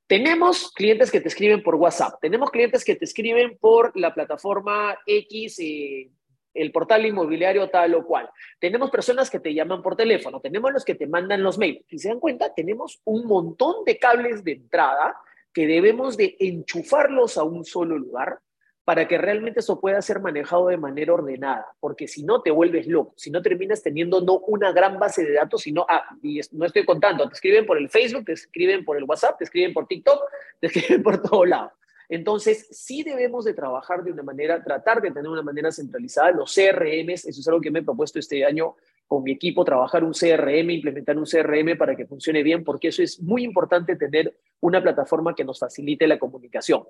[0.06, 4.98] tenemos clientes que te escriben por WhatsApp, tenemos clientes que te escriben por la plataforma
[5.06, 6.12] X, eh,
[6.54, 8.30] el portal inmobiliario tal o cual.
[8.60, 11.86] Tenemos personas que te llaman por teléfono, tenemos los que te mandan los mails.
[11.88, 15.16] Si se dan cuenta, tenemos un montón de cables de entrada
[15.54, 18.40] que debemos de enchufarlos a un solo lugar
[18.86, 22.86] para que realmente eso pueda ser manejado de manera ordenada, porque si no te vuelves
[22.86, 26.66] loco, si no terminas teniendo no una gran base de datos, sino, ah, y no
[26.66, 29.88] estoy contando, te escriben por el Facebook, te escriben por el WhatsApp, te escriben por
[29.88, 30.22] TikTok,
[30.62, 31.72] te escriben por todo lado.
[32.08, 36.30] Entonces, sí debemos de trabajar de una manera, tratar de tener una manera centralizada.
[36.30, 38.76] Los CRMs, eso es algo que me he propuesto este año
[39.08, 43.02] con mi equipo, trabajar un CRM, implementar un CRM para que funcione bien, porque eso
[43.02, 46.84] es muy importante tener una plataforma que nos facilite la comunicación.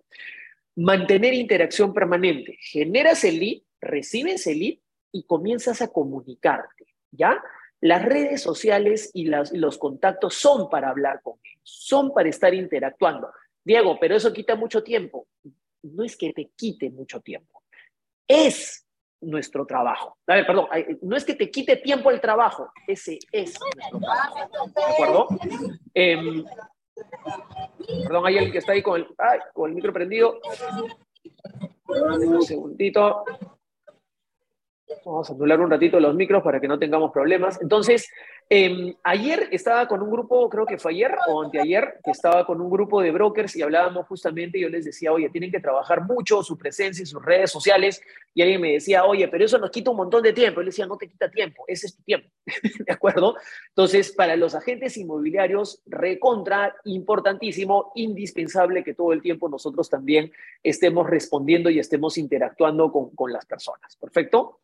[0.75, 2.57] Mantener interacción permanente.
[2.59, 4.77] Generas el lead, recibes el lead
[5.11, 7.41] y comienzas a comunicarte, ¿ya?
[7.81, 13.29] Las redes sociales y los contactos son para hablar con ellos, son para estar interactuando.
[13.63, 15.27] Diego, pero eso quita mucho tiempo.
[15.83, 17.63] no es que te quite mucho tiempo,
[18.27, 18.85] es
[19.21, 20.17] nuestro trabajo.
[20.27, 20.67] A ver, perdón,
[21.01, 24.69] no es que te quite tiempo el trabajo, ese es nuestro trabajo.
[24.75, 25.27] ¿De acuerdo?
[25.93, 26.43] Em,
[28.07, 29.07] perdón, hay alguien que está ahí con el,
[29.53, 30.39] con el micro prendido.
[31.87, 33.23] Un segundito.
[35.03, 37.59] Vamos a anular un ratito los micros para que no tengamos problemas.
[37.61, 38.11] Entonces,
[38.47, 42.61] Em, ayer estaba con un grupo, creo que fue ayer o anteayer, que estaba con
[42.61, 46.43] un grupo de brokers y hablábamos justamente, yo les decía, oye, tienen que trabajar mucho
[46.43, 48.01] su presencia en sus redes sociales,
[48.35, 50.59] y alguien me decía, oye, pero eso nos quita un montón de tiempo.
[50.59, 52.29] Yo le decía, no te quita tiempo, ese es tu tiempo,
[52.85, 53.35] ¿de acuerdo?
[53.69, 60.31] Entonces, para los agentes inmobiliarios, recontra, importantísimo, indispensable que todo el tiempo nosotros también
[60.61, 64.59] estemos respondiendo y estemos interactuando con las personas, ¿perfecto?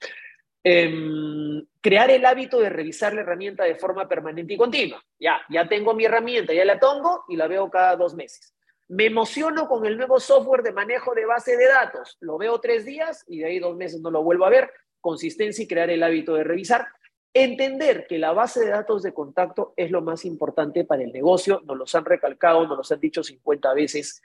[0.63, 5.03] Em, crear el hábito de revisar la herramienta de forma permanente y continua.
[5.19, 8.53] Ya, ya tengo mi herramienta, ya la tengo y la veo cada dos meses.
[8.87, 12.17] Me emociono con el nuevo software de manejo de base de datos.
[12.19, 14.69] Lo veo tres días y de ahí dos meses no lo vuelvo a ver.
[14.99, 16.87] Consistencia y crear el hábito de revisar.
[17.33, 21.61] Entender que la base de datos de contacto es lo más importante para el negocio.
[21.65, 24.21] Nos los han recalcado, nos los han dicho 50 veces.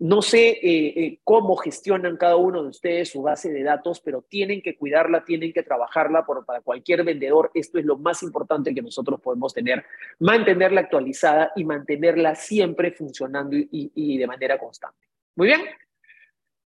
[0.00, 4.22] No sé eh, eh, cómo gestionan cada uno de ustedes su base de datos, pero
[4.22, 6.24] tienen que cuidarla, tienen que trabajarla.
[6.24, 9.84] Por, para cualquier vendedor, esto es lo más importante que nosotros podemos tener,
[10.20, 15.08] mantenerla actualizada y mantenerla siempre funcionando y, de manera constante.
[15.34, 15.62] Muy bien.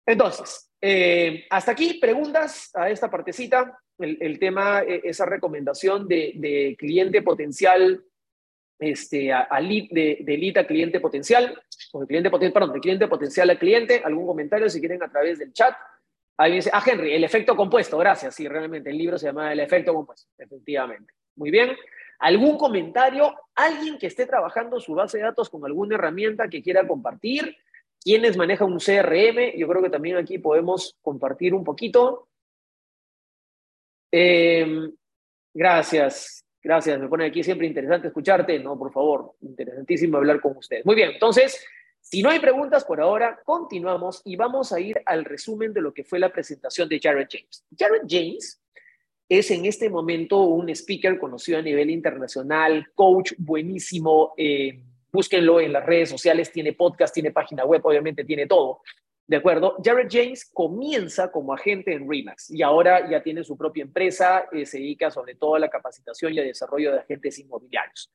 [0.06, 3.78] Entonces, eh, hasta aquí, preguntas a esta partecita.
[3.98, 8.02] El, tema, esa recomendación de, de cliente potencial
[8.80, 9.30] este,
[9.90, 11.62] de, de a cliente potencial,
[11.92, 15.38] o de cliente perdón, de cliente potencial a cliente, algún comentario si quieren a través
[15.38, 15.74] del chat.
[16.38, 18.34] Ahí dice, ah, Henry, el efecto compuesto, gracias.
[18.34, 21.12] Sí, realmente el libro se llama El efecto compuesto, efectivamente.
[21.36, 21.76] Muy bien.
[22.18, 23.34] ¿Algún comentario?
[23.54, 27.54] ¿Alguien que esté trabajando su base de datos con alguna herramienta que quiera compartir?
[28.02, 29.58] ¿Quiénes manejan un CRM?
[29.58, 32.28] Yo creo que también aquí podemos compartir un poquito.
[34.10, 34.90] Eh,
[35.52, 36.42] gracias.
[36.62, 38.58] Gracias, me pone aquí siempre interesante escucharte.
[38.58, 40.84] No, por favor, interesantísimo hablar con ustedes.
[40.84, 41.64] Muy bien, entonces,
[42.00, 45.94] si no hay preguntas por ahora, continuamos y vamos a ir al resumen de lo
[45.94, 47.64] que fue la presentación de Jared James.
[47.78, 48.60] Jared James
[49.28, 54.34] es en este momento un speaker conocido a nivel internacional, coach buenísimo.
[54.36, 58.82] Eh, búsquenlo en las redes sociales, tiene podcast, tiene página web, obviamente tiene todo.
[59.30, 59.76] ¿De acuerdo?
[59.84, 64.66] Jared James comienza como agente en Remax y ahora ya tiene su propia empresa, eh,
[64.66, 68.12] se dedica sobre todo a la capacitación y al desarrollo de agentes inmobiliarios.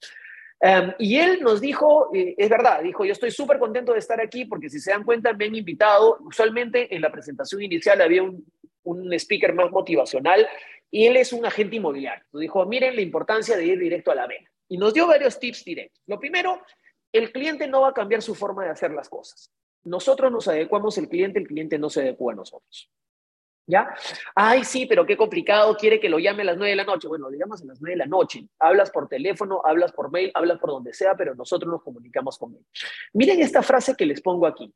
[0.59, 4.19] Em, y él nos dijo, eh, es verdad, dijo, yo estoy súper contento de estar
[4.19, 8.21] aquí porque si se dan cuenta me han invitado, usualmente en la presentación inicial había
[8.21, 10.45] un, speaker más motivacional
[10.91, 12.25] y él es un agente inmobiliario.
[12.33, 14.51] Nos dijo, miren la importancia de ir directo a la vena.
[14.67, 16.03] Y nos dio varios tips directos.
[16.07, 16.61] Lo primero,
[17.13, 19.49] el cliente no va a cambiar su forma de hacer las cosas.
[19.85, 22.91] Nosotros nos adecuamos al cliente, el cliente no se adecua a nosotros.
[23.67, 23.95] ¿Ya?
[24.35, 27.07] Ay, sí, pero qué complicado, quiere que lo llame a las nueve de la noche.
[27.07, 28.47] Bueno, le llamas a las nueve de la noche.
[28.59, 32.53] Hablas por teléfono, hablas por mail, hablas por donde sea, pero nosotros nos comunicamos con
[32.53, 32.65] él.
[33.13, 34.71] Miren esta frase que les pongo aquí.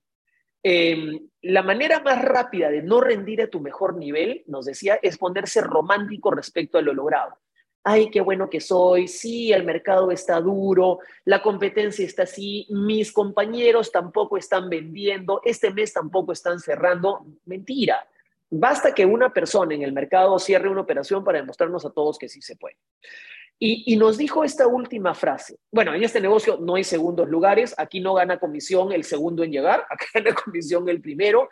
[0.64, 5.18] Em, la manera más rápida de no rendir a tu mejor nivel, nos decía, es
[5.18, 7.38] ponerse romántico respecto a lo logrado
[7.84, 13.12] ay, qué bueno que soy, sí, el mercado está duro, la competencia está así, mis
[13.12, 17.26] compañeros tampoco están vendiendo, este mes tampoco están cerrando.
[17.46, 18.08] Mentira.
[18.52, 22.30] Basta que una persona en el mercado cierre una operación para demostrarnos a todos que
[22.30, 22.78] sí se puede.
[23.62, 25.58] Y, nos dijo esta última frase.
[25.70, 29.52] Bueno, en este negocio no hay segundos lugares, aquí no gana comisión el segundo en
[29.52, 31.50] llegar, acá gana comisión el primero.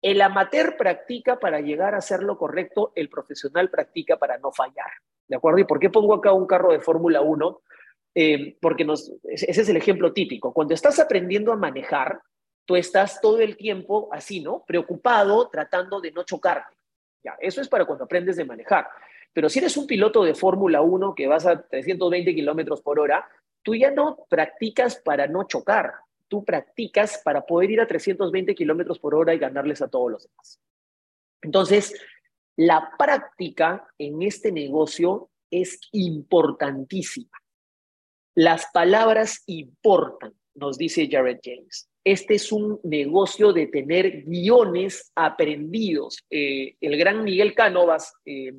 [0.00, 4.90] El amateur practica para llegar a hacer lo correcto, el profesional practica para no fallar.
[5.26, 5.58] ¿De acuerdo?
[5.58, 7.60] ¿Y por qué pongo acá un carro de Fórmula 1?
[8.14, 10.52] Eh, porque nos, ese es el ejemplo típico.
[10.52, 12.20] Cuando estás aprendiendo a manejar,
[12.64, 14.64] tú estás todo el tiempo así, ¿no?
[14.66, 16.76] Preocupado, tratando de no chocarte.
[17.24, 18.88] Ya, eso es para cuando aprendes de manejar.
[19.32, 23.28] Pero si eres un piloto de Fórmula 1 que vas a 320 kilómetros por hora,
[23.62, 25.94] tú ya no practicas para no chocar,
[26.28, 30.28] tú practicas para poder ir a 320 kilómetros por hora y ganarles a todos los
[30.28, 30.60] demás.
[31.42, 31.94] Entonces,
[32.56, 37.30] la práctica en este negocio es importantísima.
[38.34, 41.88] Las palabras importan, nos dice Jared James.
[42.04, 46.24] Este es un negocio de tener guiones aprendidos.
[46.30, 48.52] Eh, el gran Miguel Cánovas, eh,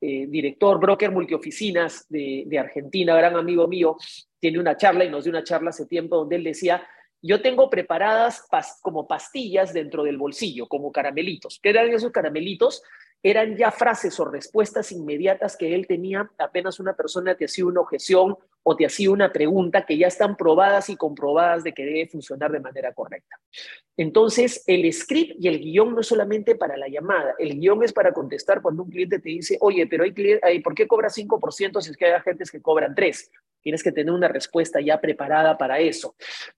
[0.00, 3.96] eh, director, broker multioficinas de, de Argentina, gran amigo mío,
[4.38, 6.86] tiene una charla y nos dio una charla hace tiempo donde él decía,
[7.20, 8.46] yo tengo preparadas
[8.80, 11.58] como pastillas dentro del bolsillo, como caramelitos.
[11.60, 12.82] ¿Qué eran esos caramelitos?
[13.22, 17.80] eran ya frases o respuestas inmediatas que él tenía apenas una persona que hacía una
[17.80, 18.36] objeción
[18.70, 22.52] o te hacía una pregunta que ya están probadas y comprobadas de que debe funcionar
[22.52, 23.40] de manera correcta.
[23.96, 27.94] Entonces, el script y el guion no es solamente para la llamada, el guion es
[27.94, 31.80] para contestar cuando un cliente te dice, oye, pero hay, hay ¿por qué cobra 5%
[31.80, 33.30] si es que hay agentes que cobran 3%?
[33.62, 36.14] Tienes que tener una respuesta ya preparada para eso.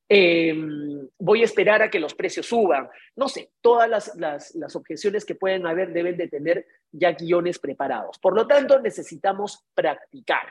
[0.09, 2.89] Em, voy a esperar a que los precios suban.
[3.15, 7.61] No sé, todas las, las, las objeciones que pueden haber deben de tener ya guiones
[7.61, 8.19] preparados.
[8.19, 10.49] Por lo tanto, necesitamos practicar.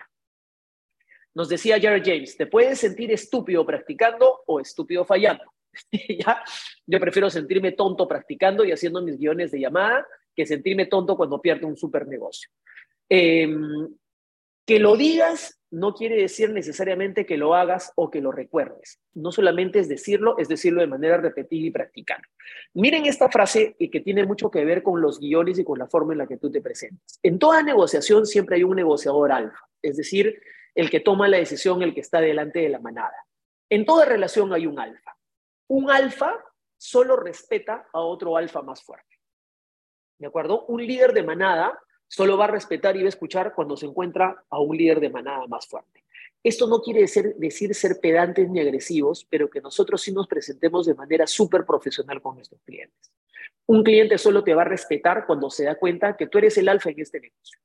[1.36, 5.44] Nos decía Jared James, te puedes sentir estúpido practicando o estúpido fallando.
[5.92, 6.44] ¿Ya?
[6.86, 11.42] Yo prefiero sentirme tonto practicando y haciendo mis guiones de llamada que sentirme tonto cuando
[11.42, 12.50] pierdo un super negocio.
[13.10, 13.90] Em,
[14.66, 19.00] que lo digas no quiere decir necesariamente que lo hagas o que lo recuerdes.
[19.14, 22.22] No solamente es decirlo, es decirlo de manera repetida y practicar.
[22.74, 26.14] Miren esta frase que tiene mucho que ver con los guiones y con la forma
[26.14, 27.20] en la que tú te presentas.
[27.22, 30.42] En toda negociación siempre hay un negociador alfa, es decir,
[30.80, 33.26] el que toma la decisión, el que está delante de la manada.
[33.70, 35.14] En toda relación hay un alfa.
[35.68, 36.42] Un alfa
[36.78, 39.20] solo respeta a otro alfa más fuerte.
[40.18, 40.66] ¿De acuerdo?
[40.68, 44.46] Un líder de manada solo va a respetar y va a escuchar cuando se encuentra
[44.50, 46.06] a un líder de manada más fuerte.
[46.42, 50.96] Esto no quiere decir, ser pedantes ni agresivos, pero que nosotros sí nos presentemos de
[50.96, 53.12] manera súper profesional con nuestros clientes.
[53.66, 56.70] Un cliente solo te va a respetar cuando se da cuenta que tú eres el
[56.70, 57.60] alfa en este negocio.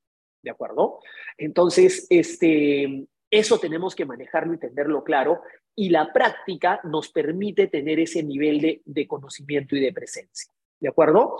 [0.45, 0.99] ¿De acuerdo?
[1.39, 5.41] Entonces, este, eso tenemos que manejarlo y tenerlo claro.
[5.75, 10.53] Y la práctica nos permite tener ese nivel de, de conocimiento y de presencia.
[10.79, 11.37] ¿De acuerdo?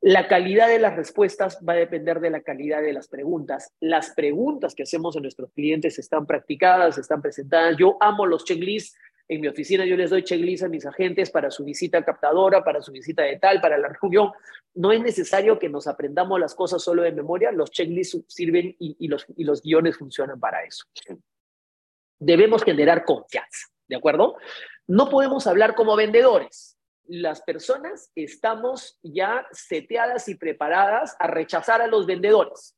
[0.00, 3.72] La calidad de las respuestas va a depender de la calidad de las preguntas.
[3.78, 7.76] Las preguntas que hacemos a nuestros clientes están practicadas, están presentadas.
[7.78, 8.98] Yo amo los checklists.
[9.28, 12.80] En mi oficina yo les doy checklists a mis agentes para su visita captadora, para
[12.80, 14.32] su visita de tal, para la reunión.
[14.74, 17.52] No es necesario que nos aprendamos las cosas solo de memoria.
[17.52, 20.84] Los checklists sirven y, los, y los guiones funcionan para eso.
[22.18, 24.36] Debemos generar confianza, ¿de acuerdo?
[24.86, 31.86] No podemos hablar como vendedores las personas estamos ya seteadas y preparadas a rechazar a
[31.86, 32.76] los vendedores.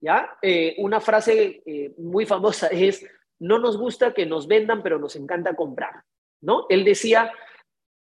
[0.00, 0.36] ¿ya?
[0.42, 3.04] Eh, una frase eh, muy famosa es,
[3.40, 6.04] no nos gusta que nos vendan, pero nos encanta comprar.
[6.40, 6.66] ¿no?
[6.68, 7.32] Él decía,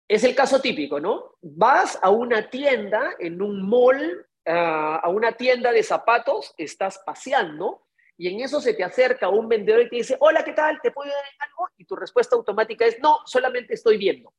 [0.08, 1.36] es el caso típico, ¿no?
[1.40, 8.28] Vas a una tienda, en un mall, a una tienda de zapatos, estás paseando y
[8.28, 10.80] en eso se te acerca un vendedor y te dice, hola, ¿qué tal?
[10.82, 11.68] ¿Te puedo dar algo?
[11.76, 14.32] Y tu respuesta automática es, no, solamente estoy viendo.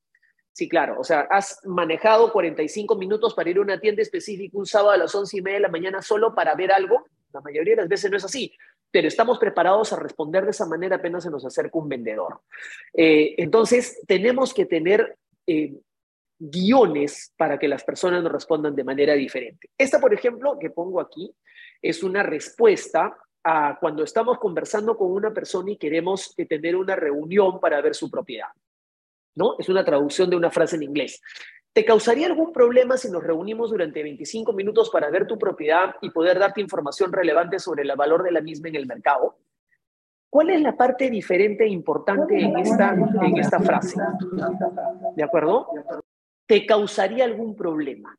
[0.51, 0.99] Sí, claro.
[0.99, 4.97] O sea, has manejado 45 minutos para ir a una tienda específica un sábado a
[4.97, 7.07] las 11 y media de la mañana solo para ver algo.
[7.33, 8.55] La mayoría de las veces no es así,
[8.93, 12.41] pero estamos preparados a responder de esa manera apenas se nos acerca un vendedor.
[12.93, 15.73] Eh, entonces, tenemos que tener eh,
[16.37, 19.71] guiones para que las personas nos respondan de manera diferente.
[19.75, 21.33] Esta, por ejemplo, que pongo aquí,
[21.81, 26.95] es una respuesta a cuando estamos conversando con una persona y queremos eh, tener una
[26.95, 28.49] reunión para ver su propiedad.
[29.33, 29.55] ¿no?
[29.57, 31.19] Es una traducción de una frase en inglés.
[31.73, 36.11] ¿Te causaría algún problema si nos reunimos durante 25 minutos para ver tu propiedad y
[36.11, 39.39] poder darte información relevante sobre el valor de la misma en el mercado?
[40.29, 43.99] ¿Cuál es la parte diferente e importante en esta, en esta frase?
[45.15, 45.67] ¿De acuerdo?
[46.45, 48.15] ¿Te causaría algún problema?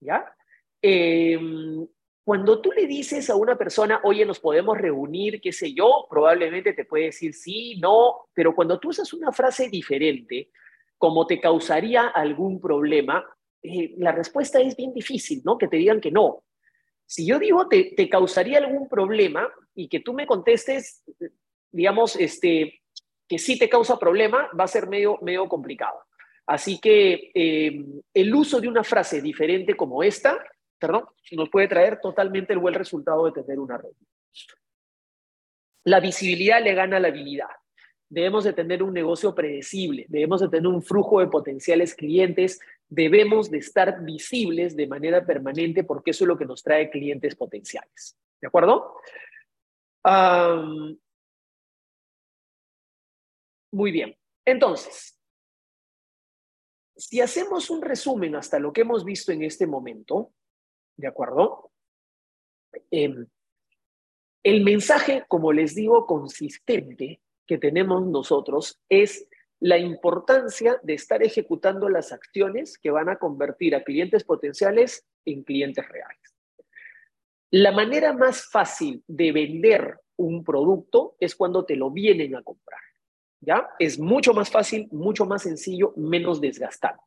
[0.00, 0.34] ¿Ya?
[0.82, 1.86] Em,
[2.22, 6.74] cuando tú le dices a una persona, oye, nos podemos reunir, qué sé yo, probablemente
[6.74, 10.50] te puede decir sí, no, pero cuando tú usas una frase diferente,
[11.00, 13.24] como te causaría algún problema,
[13.62, 15.56] eh, la respuesta es bien difícil, ¿no?
[15.56, 16.44] Que te digan que no.
[17.06, 21.02] Si yo digo te, te causaría algún problema y que tú me contestes,
[21.72, 22.82] digamos, este,
[23.26, 25.98] que sí te causa problema, va a ser medio, medio complicado.
[26.46, 30.38] Así que eh, el uso de una frase diferente como esta
[30.80, 33.90] perdón, nos puede traer totalmente el buen resultado de tener una red.
[35.84, 37.50] La visibilidad le gana la habilidad.
[38.10, 43.50] Debemos de tener un negocio predecible, debemos de tener un flujo de potenciales clientes, debemos
[43.50, 48.18] de estar visibles de manera permanente porque eso es lo que nos trae clientes potenciales.
[48.40, 48.96] ¿De acuerdo?
[53.72, 54.16] muy bien.
[54.44, 55.16] Entonces,
[56.96, 60.32] si hacemos un resumen hasta lo que hemos visto en este momento,
[61.00, 61.72] ¿De acuerdo?
[62.90, 63.26] Em,
[64.42, 69.26] el mensaje, como les digo, consistente que tenemos nosotros es
[69.58, 75.42] la importancia de estar ejecutando las acciones que van a convertir a clientes potenciales en
[75.42, 76.36] clientes reales.
[77.50, 82.80] La manera más fácil de vender un producto es cuando te lo vienen a comprar.
[83.40, 83.68] ¿Ya?
[83.80, 87.02] Es mucho más fácil, mucho más sencillo, menos desgastante.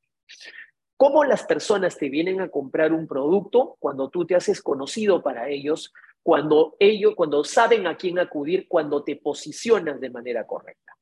[0.97, 5.47] ¿Cómo las personas te vienen a comprar un producto cuando tú te haces conocido para
[5.47, 5.93] ellos?
[6.23, 10.97] Cuando ellos, cuando saben a quién acudir, cuando te posicionas de manera correcta.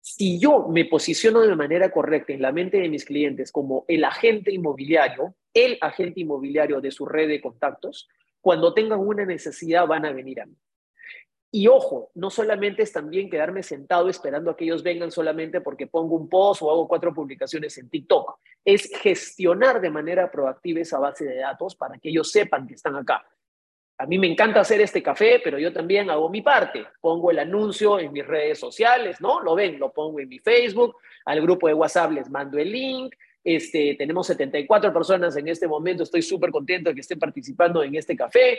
[0.00, 4.04] Si yo me posiciono de manera correcta en la mente de mis clientes como el
[4.04, 8.08] agente inmobiliario, el agente inmobiliario de su red de contactos,
[8.40, 10.56] cuando tengan una necesidad van a venir a mí.
[11.54, 15.86] Y ojo, no solamente es también quedarme sentado esperando a que ellos vengan solamente porque
[15.86, 18.38] pongo un post o hago cuatro publicaciones en TikTok.
[18.64, 22.96] Es gestionar de manera proactiva esa base de datos para que ellos sepan que están
[22.96, 23.22] acá.
[24.02, 26.84] A mí me encanta hacer este café, pero yo también hago mi parte.
[27.00, 29.40] Pongo el anuncio en mis redes sociales, ¿no?
[29.40, 33.14] Lo ven, lo pongo en mi Facebook, al grupo de WhatsApp les mando el link.
[33.44, 37.94] Este, tenemos 74 personas en este momento, estoy súper contento de que estén participando en
[37.94, 38.58] este café.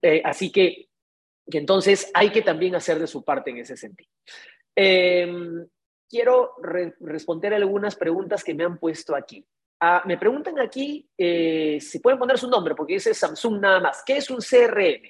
[0.00, 0.86] Eh, así que
[1.46, 4.12] entonces hay que también hacer de su parte en ese sentido.
[4.76, 5.66] Em,
[6.08, 6.52] quiero
[7.00, 9.44] responder algunas preguntas que me han puesto aquí.
[10.04, 14.02] Me preguntan aquí eh, si pueden poner su nombre, porque dice Samsung nada más.
[14.04, 15.02] ¿Qué es un CRM?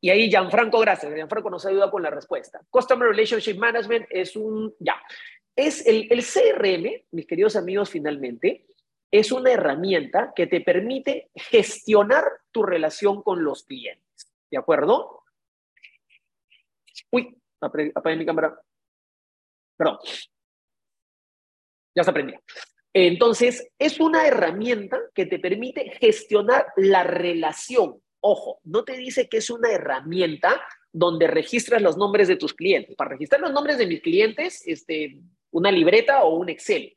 [0.00, 1.12] Y ahí Gianfranco, gracias.
[1.12, 2.60] Gianfranco nos ayuda con la respuesta.
[2.70, 4.94] Customer Relationship Management es un, ya,
[5.56, 8.66] es el, el CRM, mis queridos amigos, finalmente,
[9.10, 14.32] es una herramienta que te permite gestionar tu relación con los clientes.
[14.50, 15.24] ¿De acuerdo?
[17.10, 18.60] Uy, apagué mi cámara.
[19.76, 19.98] Perdón.
[21.94, 22.40] Ya se aprendió.
[23.06, 28.02] Entonces, es una herramienta que te permite gestionar la relación.
[28.20, 30.60] Ojo, no te dice que es una herramienta
[30.92, 32.96] donde registras los nombres de tus clientes.
[32.96, 35.20] Para registrar los nombres de mis clientes, este,
[35.52, 36.96] una libreta o un Excel.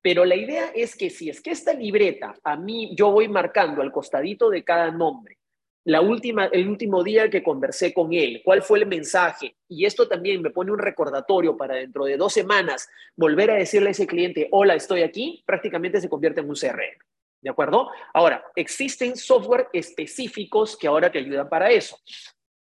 [0.00, 3.82] Pero la idea es que si es que esta libreta, a mí yo voy marcando
[3.82, 5.38] al costadito de cada nombre
[5.84, 9.56] la última, el último día que conversé con él, cuál fue el mensaje.
[9.68, 13.88] Y esto también me pone un recordatorio para dentro de dos semanas volver a decirle
[13.88, 16.98] a ese cliente, hola, estoy aquí, prácticamente se convierte en un CRM.
[17.40, 17.90] ¿De acuerdo?
[18.14, 21.98] Ahora, existen software específicos que ahora te ayudan para eso.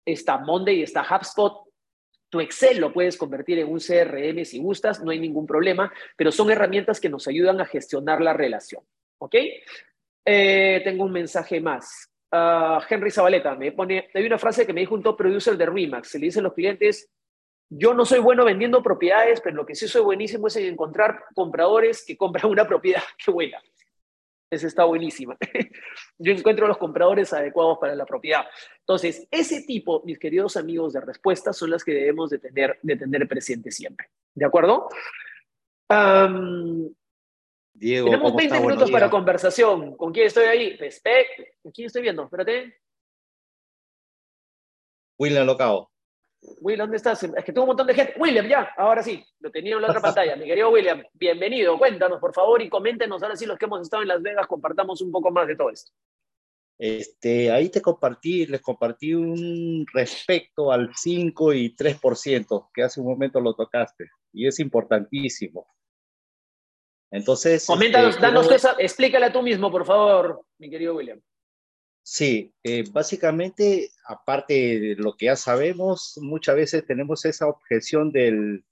[0.04, 1.66] Está Monday, está HubSpot.
[2.30, 6.32] Tu Excel lo puedes convertir en un CRM si gustas, no hay ningún problema, pero
[6.32, 8.84] son herramientas que nos ayudan a gestionar la relación.
[9.20, 9.36] ¿Ok?
[10.26, 12.10] Eh, tengo un mensaje más.
[12.32, 16.10] Henry Zabaleta, me pone, hay una frase que me dijo un top producer de Remax,
[16.10, 17.10] se le dicen los clientes,
[17.70, 22.06] yo no soy bueno vendiendo propiedades, pero lo que sí soy buenísimo es encontrar compradores
[22.06, 23.02] que compran una propiedad.
[23.26, 23.62] Qué buena.
[24.52, 25.36] Esa está buenísima.
[26.20, 28.46] Yo encuentro los compradores adecuados para la propiedad.
[28.80, 32.96] Entonces, ese tipo, mis queridos amigos, de respuestas son las que debemos de tener, de
[32.96, 34.10] tener presente siempre.
[34.36, 34.88] ¿De acuerdo?
[37.78, 39.98] Diego, Tenemos 20 minutos para conversación.
[39.98, 40.78] ¿Con quién estoy ahí?
[40.78, 41.60] Respect.
[41.62, 42.24] ¿Con quién estoy viendo?
[42.24, 42.80] Espérate.
[45.20, 45.92] William Locao.
[46.62, 47.24] William, ¿dónde estás?
[47.24, 48.14] Es que tengo un montón de gente.
[48.18, 50.38] William, ya, ahora sí, lo tenía en la otra pantalla.
[50.38, 51.78] Mi querido William, bienvenido.
[51.78, 55.02] Cuéntanos, por favor, y coméntenos ahora sí los que hemos estado en Las Vegas, compartamos
[55.02, 55.92] un poco más de todo esto.
[56.78, 63.08] Este, ahí te compartí, les compartí un respecto al 5 y 3%, que hace un
[63.08, 65.68] momento lo tocaste, y es importantísimo.
[67.16, 67.66] Entonces.
[67.66, 71.22] Coméntanos, este, danos esa, explícala tú mismo, por favor, mi querido William.
[72.04, 78.66] Sí, eh, básicamente, aparte de lo que ya sabemos, muchas veces tenemos esa objeción del,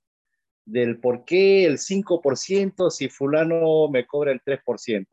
[0.65, 5.07] del por qué el 5% si fulano me cobra el 3%.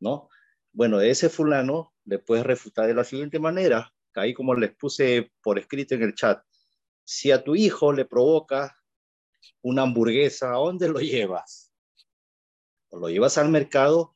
[0.00, 0.28] ¿No?
[0.72, 5.58] Bueno, ese fulano le puedes refutar de la siguiente manera, ahí como les puse por
[5.58, 6.42] escrito en el chat.
[7.02, 8.76] Si a tu hijo le provoca
[9.62, 11.72] una hamburguesa, ¿a dónde lo llevas?
[12.90, 14.12] O lo llevas al mercado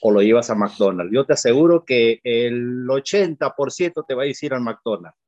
[0.00, 1.12] o lo llevas a McDonald's.
[1.12, 5.18] Yo te aseguro que el 80% te va a decir al McDonald's.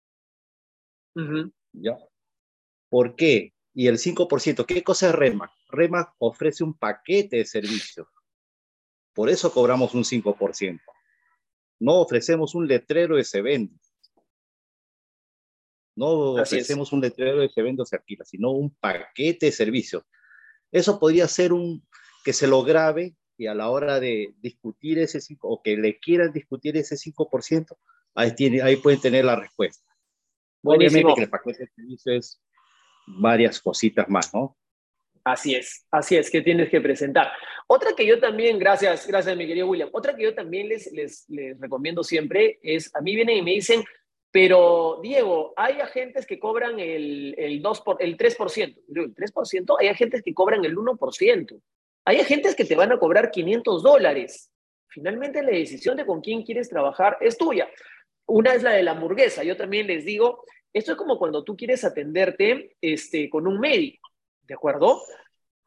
[1.73, 1.99] ¿Ya?
[2.89, 3.55] ¿Por qué?
[3.75, 5.53] Y el 5%, ¿qué cosa es Remax?
[5.69, 8.09] Remax ofrece un paquete de servicios.
[9.15, 10.81] Por eso cobramos un 5%.
[11.81, 13.75] No ofrecemos un letrero de se vende.
[15.99, 16.07] No
[16.41, 20.05] ofrecemos un letrero de se vende o se alquila, sino un paquete de servicios.
[20.71, 21.85] Eso podría ser un
[22.25, 25.99] que se lo grabe y a la hora de discutir ese 5 o que le
[25.99, 27.77] quieran discutir ese 5%,
[28.15, 29.85] ahí, tiene, ahí pueden tener la respuesta.
[30.63, 32.43] Obviamente que el paquete de servicios es
[33.07, 34.57] varias cositas más, ¿no?
[35.25, 37.33] Así es, así es, que tienes que presentar.
[37.67, 41.29] Otra que yo también, gracias, gracias mi querido William, otra que yo también les, les,
[41.29, 43.85] les recomiendo siempre es, a mí vienen y me dicen,
[44.31, 48.77] pero, Diego, hay agentes que cobran el, el, 2 por, el 3%.
[48.95, 51.61] El 3%, hay agentes que cobran el 1%.
[52.05, 54.51] Hay agentes que te van a cobrar 500 dólares.
[54.89, 57.69] Finalmente, la decisión de con quién quieres trabajar es tuya.
[58.27, 59.45] Una es la de la hamburguesa.
[59.45, 64.11] Yo también les digo, esto es como cuando tú quieres atenderte este, con un médico,
[64.43, 65.03] ¿de acuerdo?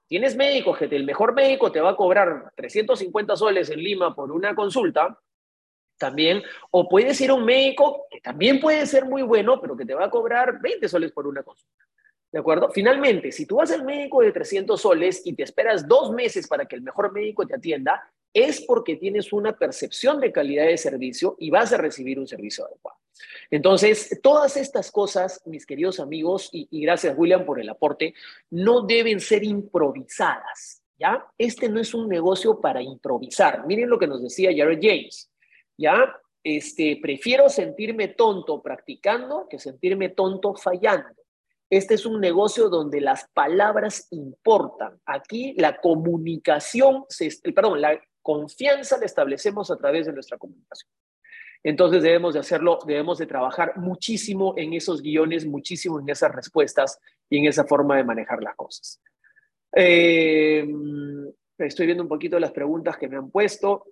[0.07, 4.32] Tienes médico, gente, el mejor médico te va a cobrar 350 soles en Lima por
[4.32, 5.18] una consulta,
[6.02, 6.41] también,
[6.72, 9.93] o puedes ir a un médico que también puede ser muy bueno, pero que te
[9.93, 11.86] va a cobrar 20 soles por una consulta.
[12.32, 12.70] ¿De acuerdo?
[12.72, 16.66] Finalmente, si tú vas al médico de 300 soles y te esperas dos meses para
[16.66, 21.36] que el mejor médico te atienda, es porque tienes una percepción de calidad de servicio
[21.39, 22.97] y vas a recibir un servicio adecuado.
[23.52, 28.14] Entonces, todas estas cosas, mis queridos amigos, y, gracias William por el aporte,
[28.49, 31.26] no deben ser improvisadas, ¿ya?
[31.38, 33.68] Este no es un negocio para improvisar.
[33.68, 35.31] Miren lo que nos decía Jared James,
[35.82, 36.16] ¿ya?
[36.44, 41.10] Este, prefiero sentirme tonto practicando que sentirme tonto fallando.
[41.70, 45.00] Este es un negocio donde las palabras importan.
[45.06, 50.92] Aquí la comunicación, se, perdón, la confianza la establecemos a través de nuestra comunicación.
[51.64, 57.00] Entonces debemos de hacerlo, debemos de trabajar muchísimo en esos guiones, muchísimo en esas respuestas
[57.30, 59.00] y en esa forma de manejar las cosas.
[59.74, 60.68] Eh,
[61.58, 63.86] estoy viendo un poquito las preguntas que me han puesto.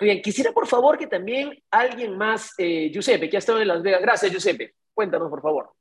[0.00, 3.82] Bien, quisiera por favor que también alguien más, eh, Giuseppe, que ha estado en Las
[3.82, 4.00] Vegas.
[4.00, 4.74] Gracias, Giuseppe.
[4.94, 5.72] Cuéntanos, por favor.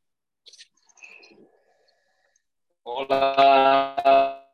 [2.83, 4.49] Hola,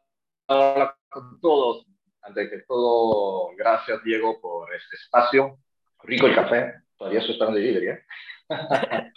[0.47, 1.85] hola con todos.
[2.21, 5.59] Antes que todo, gracias Diego por este espacio.
[6.03, 7.89] Rico el café, todavía estoy esperando delivery.
[7.89, 8.03] ¿eh?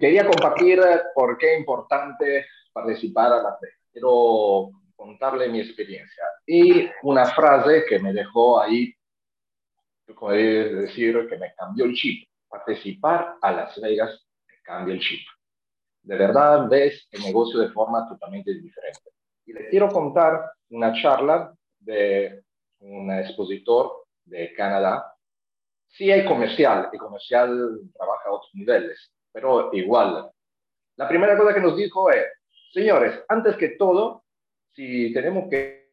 [0.00, 0.80] Quería compartir
[1.14, 3.68] por qué es importante participar a la fe.
[3.92, 6.24] Quiero contarle mi experiencia.
[6.46, 8.92] Y una frase que me dejó ahí,
[10.14, 12.28] como decir, que me cambió el chip.
[12.48, 15.20] Participar a Las Vegas me cambia el chip
[16.08, 19.10] de verdad ves el negocio de forma totalmente diferente.
[19.44, 22.42] Y les quiero contar una charla de
[22.80, 25.14] un expositor de Canadá.
[25.88, 30.30] Sí hay comercial, el comercial trabaja a otros niveles, pero igual.
[30.96, 32.26] La primera cosa que nos dijo es,
[32.72, 34.24] señores, antes que todo,
[34.72, 35.92] si tenemos que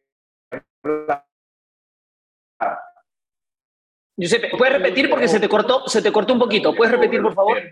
[4.16, 6.74] Giuseppe, ¿puedes repetir porque se te cortó, se te cortó un poquito?
[6.74, 7.62] ¿Puedes repetir, por favor?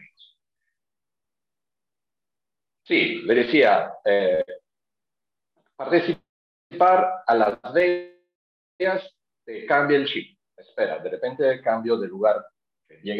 [2.82, 4.44] Sí, le decía, eh,
[5.74, 9.10] participar a las Vegas
[9.44, 10.38] te cambia el chip.
[10.54, 12.44] Espera, de repente cambio de lugar.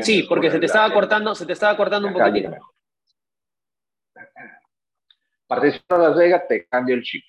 [0.03, 2.51] sí, porque se te estaba cortando, se te estaba cortando un poquito.
[5.47, 7.25] Participar a Las Vegas te cambia el chip.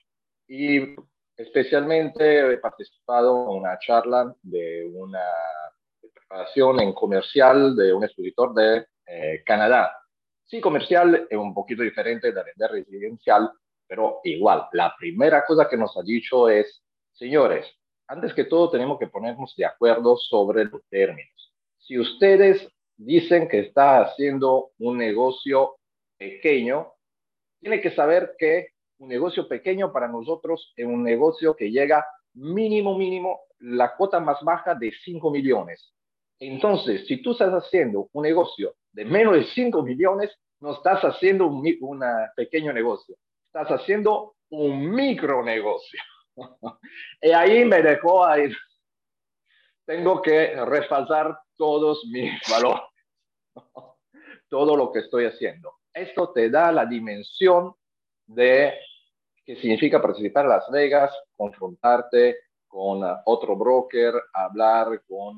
[0.47, 0.95] Y
[1.37, 5.23] especialmente he participado en una charla de una
[6.27, 9.91] preparación en comercial de un expositor de eh, Canadá
[10.47, 13.51] Sí, comercial es un poquito diferente de vender residencial,
[13.87, 17.65] pero igual, la primera cosa que nos ha dicho es, señores,
[18.07, 21.51] antes que todo tenemos que ponernos de acuerdo sobre los términos.
[21.79, 25.77] Si ustedes dicen que está haciendo un negocio
[26.15, 26.93] pequeño,
[27.59, 28.67] tiene que saber que
[28.99, 32.05] un negocio pequeño para nosotros es un negocio que llega
[32.35, 35.94] mínimo, mínimo, la cuota más baja de 5 millones.
[36.39, 41.47] Entonces, si tú estás haciendo un negocio de menos de 5 millones, no estás haciendo
[41.47, 41.63] un
[42.35, 43.15] pequeño negocio,
[43.47, 45.99] estás haciendo un micronegocio.
[47.21, 48.51] y ahí me dejó ahí.
[49.85, 52.83] Tengo que respaldar todos mis valores,
[54.49, 55.73] todo lo que estoy haciendo.
[55.93, 57.73] Esto te da la dimensión
[58.25, 58.73] de
[59.45, 65.37] qué significa participar en Las Vegas, confrontarte con otro broker, hablar con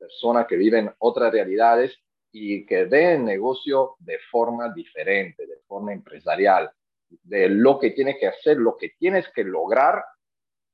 [0.00, 2.00] personas que viven otras realidades
[2.32, 6.70] y que ven el negocio de forma diferente, de forma empresarial,
[7.08, 10.02] de lo que tienes que hacer, lo que tienes que lograr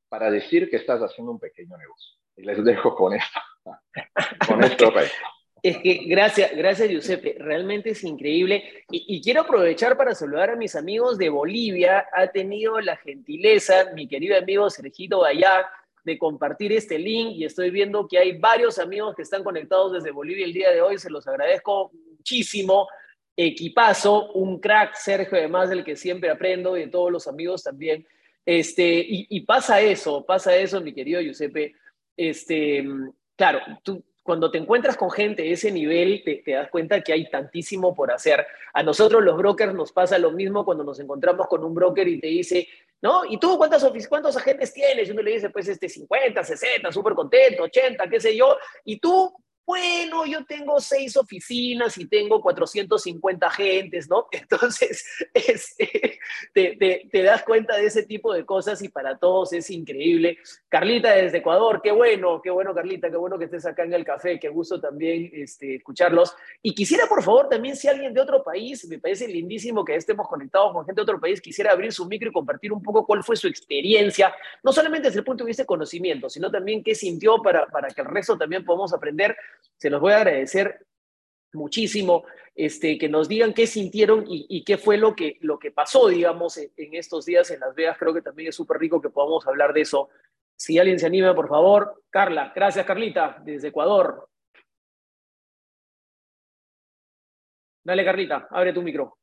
[0.09, 2.17] para decir que estás haciendo un pequeño negocio.
[2.37, 3.41] Y les dejo con esto,
[4.49, 4.93] con esto
[5.63, 8.85] Es que gracias, gracias Giuseppe, realmente es increíble.
[8.91, 12.07] Y, y, quiero aprovechar para saludar a mis amigos de Bolivia.
[12.13, 15.67] Ha tenido la gentileza, mi querido amigo Sergito Bayá,
[16.07, 20.13] de compartir este link y estoy viendo que hay varios amigos que están conectados desde
[20.13, 20.99] Bolivia el día de hoy.
[20.99, 22.87] Se los agradezco muchísimo.
[23.37, 28.07] Equipazo, un crack, Sergio, además del que siempre aprendo y de todos los amigos también.
[28.47, 31.75] Este, y, pasa eso, pasa eso, mi querido Giuseppe.
[32.17, 32.87] Este,
[33.35, 37.13] claro, tú cuando te encuentras con gente de ese nivel, te, te, das cuenta que
[37.13, 38.47] hay tantísimo por hacer.
[38.75, 42.21] A nosotros los brokers nos pasa lo mismo cuando nos encontramos con un broker y
[42.21, 42.69] te dice,
[43.03, 43.25] ¿no?
[43.25, 45.09] ¿Y tú cuántos, cuántos agentes tienes?
[45.09, 48.57] Y uno le dice, pues, este, 50, 60, súper contento, 80, qué sé yo.
[48.85, 49.35] Y tú,
[49.67, 54.29] bueno, yo tengo seis oficinas y tengo 450 agentes, ¿no?
[54.33, 56.06] Entonces, este,
[56.57, 60.39] te, das cuenta de ese tipo de cosas y para todos es increíble.
[60.69, 64.05] Carlita desde Ecuador, qué bueno, qué bueno, Carlita, qué bueno que estés acá en el
[64.05, 66.35] café, qué gusto también este, escucharlos.
[66.63, 70.27] Y quisiera, por favor, también si alguien de otro país, me parece lindísimo que estemos
[70.27, 73.23] conectados con gente de otro país, quisiera abrir su micro y compartir un poco cuál
[73.23, 76.95] fue su experiencia, no solamente desde el punto de vista de conocimiento, sino también qué
[76.95, 79.37] sintió para, para que el resto también podamos aprender
[79.77, 80.87] se los voy a agradecer
[81.53, 82.25] muchísimo
[82.55, 86.57] este, que nos digan qué sintieron y, qué fue lo que, lo que pasó, digamos,
[86.57, 87.99] en, estos días en Las Vegas.
[87.99, 90.09] Creo que también es súper rico que podamos hablar de eso.
[90.57, 92.03] Si alguien se anima, por favor.
[92.11, 94.29] Carla, gracias Carlita, desde Ecuador.
[97.85, 99.19] Dale, Carlita, abre tu micro.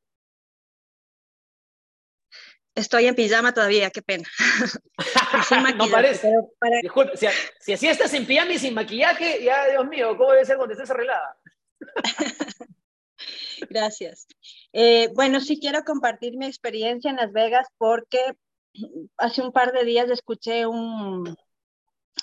[2.74, 4.28] Estoy en pijama todavía, qué pena.
[5.76, 6.32] no parece.
[6.82, 7.26] Disculpe, si,
[7.60, 10.72] si, así estás en pijama y sin maquillaje, ya, Dios mío, ¿cómo debe ser cuando
[10.72, 11.36] estés arreglada?
[13.70, 14.26] Gracias.
[14.72, 18.20] Eh, bueno, sí quiero compartir mi experiencia en Las Vegas porque
[19.16, 21.36] hace un par de días escuché un,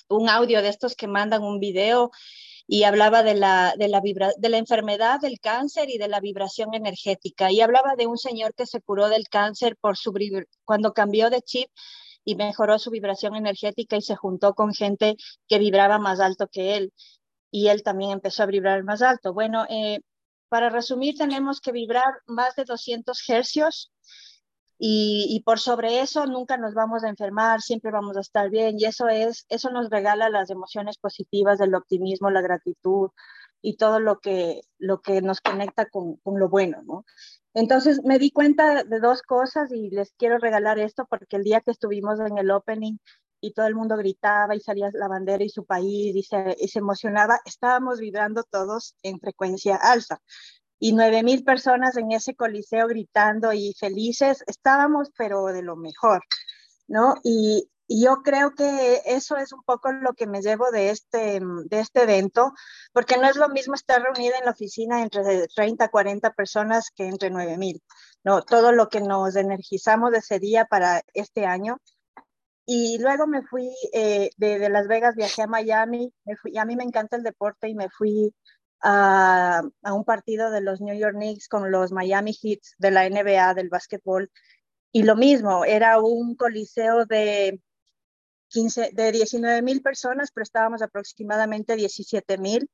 [0.10, 2.12] un audio de estos que mandan un video
[2.68, 6.74] y hablaba de la, de, la de la enfermedad del cáncer y de la vibración
[6.74, 7.52] energética.
[7.52, 9.97] Y hablaba de un señor que se curó del cáncer por
[10.64, 11.70] cuando cambió de chip
[12.24, 15.16] y mejoró su vibración energética y se juntó con gente
[15.47, 16.93] que vibraba más alto que él.
[17.52, 19.34] Y él también empezó a vibrar más alto.
[19.34, 19.99] Bueno, eh,
[20.49, 23.91] para resumir, tenemos que vibrar más de 200 hercios
[24.84, 28.86] y, por sobre eso nunca nos vamos a enfermar, siempre vamos a estar bien y
[28.86, 33.12] eso es, eso nos regala las emociones positivas del optimismo, la gratitud
[33.62, 37.06] y todo lo que, lo que nos conecta con, con lo bueno, ¿no?
[37.54, 41.62] Entonces me di cuenta de dos cosas y les quiero regalar esto porque el día
[41.62, 42.97] que estuvimos en el opening
[43.42, 47.42] y todo el mundo gritaba y salía la bandera y su país y se, emocionaba,
[47.46, 50.22] estábamos vibrando todos en frecuencia alta.
[50.80, 56.22] Y nueve mil personas en ese coliseo gritando y felices, estábamos pero de lo mejor,
[56.88, 57.16] ¿no?
[57.24, 61.42] Y, y yo creo que eso es un poco lo que me llevo de este,
[61.66, 62.54] de este evento,
[62.94, 67.08] porque no es lo mismo estar reunida en la oficina entre 30, 40 personas que
[67.08, 67.84] entre 9 mil.
[68.24, 71.80] No, todo lo que nos energizamos de ese día para este año
[72.74, 76.63] y luego me fui eh, de, Las Vegas, viajé a Miami, me fui, y a
[76.63, 78.34] mí me encanta el deporte y me fui
[78.82, 83.09] a, a, un partido de los New York Knicks con los Miami Heat de la
[83.09, 84.32] NBA, del básquetbol.
[84.93, 87.59] Y lo mismo, era un coliseo de,
[88.51, 92.69] 15, de 19 mil personas, pero estábamos aproximadamente 17 mil.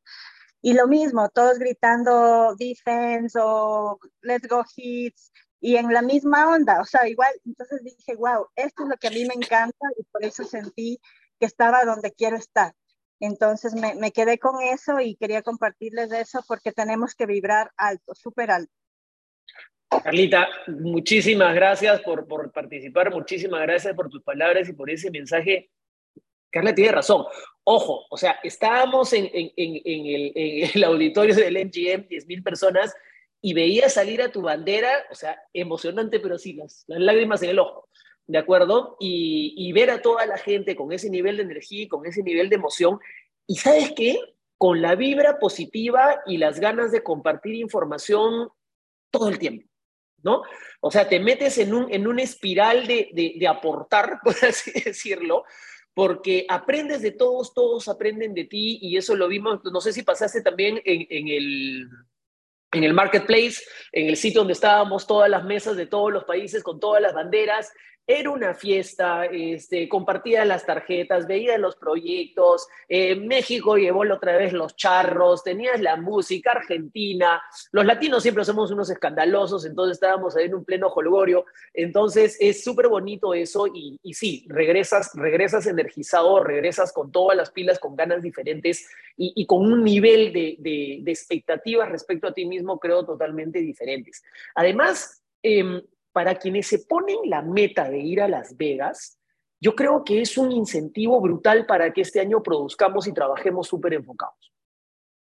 [0.62, 6.82] Y lo mismo, todos gritando defense o let's go hits, y en la misma onda,
[6.82, 10.04] o sea, igual, entonces dije, wow, esto es lo que a mí me encanta y
[10.04, 11.00] por eso sentí
[11.40, 12.74] que estaba donde quiero estar.
[13.20, 18.14] Entonces me, me quedé con eso y quería compartirles eso porque tenemos que vibrar alto,
[18.14, 18.72] súper alto.
[20.04, 25.72] Carlita, muchísimas gracias por, por participar, muchísimas gracias por tus palabras y por ese mensaje.
[26.52, 27.26] Carla tiene razón.
[27.64, 32.94] Ojo, o sea, estábamos en, en, en, en el, el, auditorio del MGM, 10.000 personas,
[33.42, 37.60] y veía salir a tu bandera, o sea, emocionante, pero sí, las, lágrimas en el
[37.60, 37.88] ojo,
[38.26, 38.98] ¿de acuerdo?
[39.00, 42.50] Y, ver a toda la gente con ese nivel de energía y con ese nivel
[42.50, 43.00] de emoción.
[43.46, 44.18] Y sabes qué?
[44.58, 48.50] Con la vibra positiva y las ganas de compartir información
[49.12, 49.68] todo el tiempo,
[50.24, 50.42] ¿no?
[50.82, 55.44] O sea, te metes en un, en una espiral de, de, aportar, por así decirlo,
[55.94, 60.04] porque aprendes de todos, todos aprenden de ti y eso lo vimos, no sé si
[60.04, 61.90] pasaste también en, en el
[62.72, 66.64] en el marketplace, en el sitio donde estábamos todas las mesas de todos los países
[66.64, 67.72] con todas las banderas,
[68.10, 74.54] era una fiesta, este, compartía las tarjetas, veía los proyectos, eh, México llevó otra vez
[74.54, 77.42] los charros, tenías la música argentina,
[77.74, 82.88] los latinos siempre somos unos escandalosos, entonces estábamos en un pleno holgorio, entonces es súper
[82.88, 88.88] bonito eso y, sí, regresas, regresas energizado, regresas con todas las pilas, con ganas diferentes
[89.18, 94.24] y, con un nivel de, de, de, expectativas respecto a ti mismo, creo, totalmente diferentes.
[94.56, 95.82] Además, eh,
[96.18, 99.20] para quienes se ponen la meta de ir a Las Vegas,
[99.62, 103.94] yo creo que es un incentivo brutal para que este año produzcamos y trabajemos súper
[103.94, 104.52] enfocados.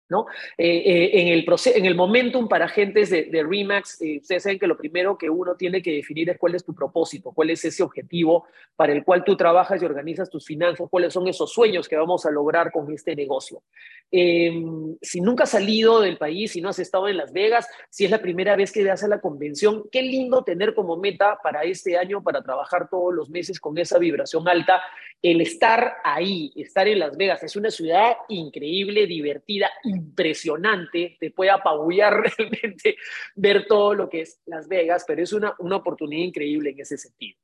[0.09, 0.25] ¿No?
[0.57, 1.45] Eh, eh, en, el
[1.75, 5.29] en el momentum para agentes de, de Remax, eh, ustedes saben que lo primero que
[5.29, 8.45] uno tiene que definir es cuál es tu propósito, cuál es ese objetivo
[8.75, 12.25] para el cual tú trabajas y organizas tus finanzas, cuáles son esos sueños que vamos
[12.25, 13.63] a lograr con este negocio.
[14.09, 18.05] Em, si nunca has salido del país, si no has estado en Las Vegas, si
[18.05, 21.63] es la primera vez que vas a la convención, qué lindo tener como meta para
[21.63, 24.81] este año, para trabajar todos los meses con esa vibración alta,
[25.21, 27.43] el estar ahí, estar en Las Vegas.
[27.43, 32.97] Es una ciudad increíble, divertida, impresionante, te puede apabullar realmente
[33.35, 36.97] ver todo lo que es Las Vegas, pero es una, una oportunidad increíble en ese
[36.97, 37.37] sentido.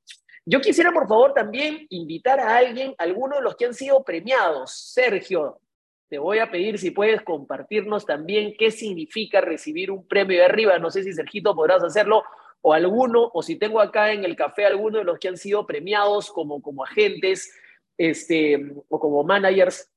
[0.45, 4.71] Yo quisiera, por favor, también invitar a alguien, alguno de los que han sido premiados.
[4.93, 5.61] Sergio,
[6.09, 10.77] te voy a pedir si puedes compartirnos también qué significa recibir un premio de arriba.
[10.79, 12.23] No sé si Sergito podrás hacerlo
[12.61, 15.65] o alguno, o si tengo acá en el café alguno de los que han sido
[15.65, 17.53] premiados como, como agentes
[17.97, 19.92] este, o como managers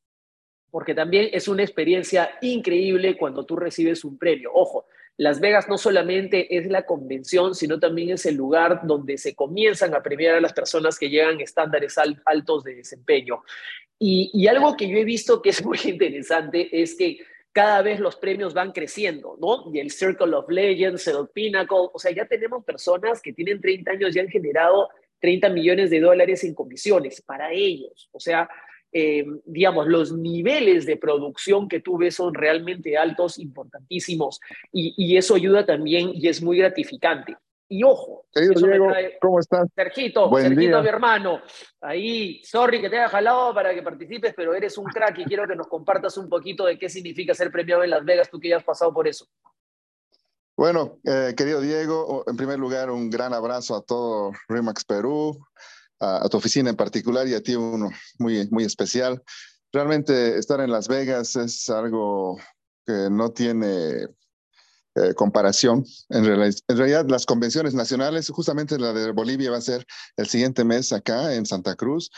[0.70, 4.50] porque también es una experiencia increíble cuando tú recibes un premio.
[4.52, 4.86] Ojo,
[5.16, 9.94] Las Vegas no solamente es la convención, sino también es el lugar donde se comienzan
[9.94, 13.42] a premiar a las personas que llegan a estándares altos de desempeño.
[13.98, 17.18] Y, y algo que yo he visto que es muy interesante es que
[17.56, 19.72] cada vez los premios van creciendo, ¿no?
[19.72, 23.92] Y el Circle of Legends, el Pinnacle, o sea, ya tenemos personas que tienen 30
[23.92, 24.90] años y han generado
[25.20, 28.10] 30 millones de dólares en comisiones para ellos.
[28.12, 28.46] O sea,
[28.92, 34.40] eh, digamos, los niveles de producción que tú ves son realmente altos, importantísimos,
[34.72, 37.36] y, eso ayuda también y es muy gratificante.
[37.68, 38.26] Y ojo,
[39.20, 39.68] ¿cómo estás?
[39.74, 41.40] Sergito, Sergito, mi hermano,
[41.80, 45.48] ahí, sorry que te haya jalado para que participes, pero eres un crack y quiero
[45.48, 48.50] que nos compartas un poquito de qué significa ser premiado en Las Vegas, tú que
[48.50, 49.26] ya has pasado por eso.
[50.56, 55.44] Bueno, eh, querido Diego, en primer lugar, un gran abrazo a todo RIMAX Perú,
[56.00, 59.22] a, tu oficina en particular y a ti uno muy, muy especial.
[59.72, 62.38] Realmente estar en Las Vegas es algo
[62.86, 64.08] que no tiene
[64.94, 65.84] eh, comparación.
[66.08, 69.84] En, en, realidad, las convenciones nacionales, justamente la de Bolivia va a ser
[70.16, 72.10] el siguiente mes acá en Santa Cruz.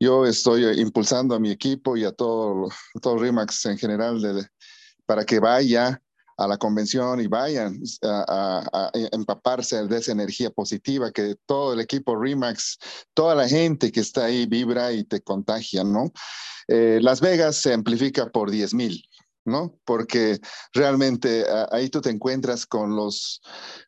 [0.00, 2.68] Yo estoy impulsando a mi equipo y a todo,
[3.00, 4.50] todo RIMAX en general
[5.06, 6.02] para que vaya
[6.36, 12.16] a la convención y vayan a, empaparse de esa energía positiva que todo el equipo
[12.16, 12.78] Remax,
[13.14, 16.12] toda la gente que está ahí vibra y te contagia, ¿no?
[16.68, 19.04] Eh, Las Vegas se amplifica por 10 mil,
[19.44, 19.78] ¿no?
[19.84, 20.40] Porque
[20.72, 23.42] realmente ahí tú te encuentras con los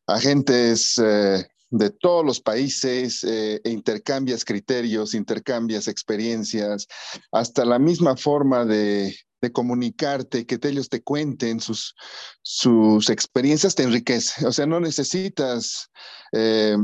[0.07, 6.87] agentes eh, de todos los países, eh, e intercambias criterios, intercambias experiencias,
[7.33, 11.95] hasta la misma forma de, de comunicarte, que ellos te cuenten sus,
[12.43, 14.47] sus experiencias, te enriquece.
[14.47, 15.91] O sea, no necesitas
[16.33, 16.77] eh,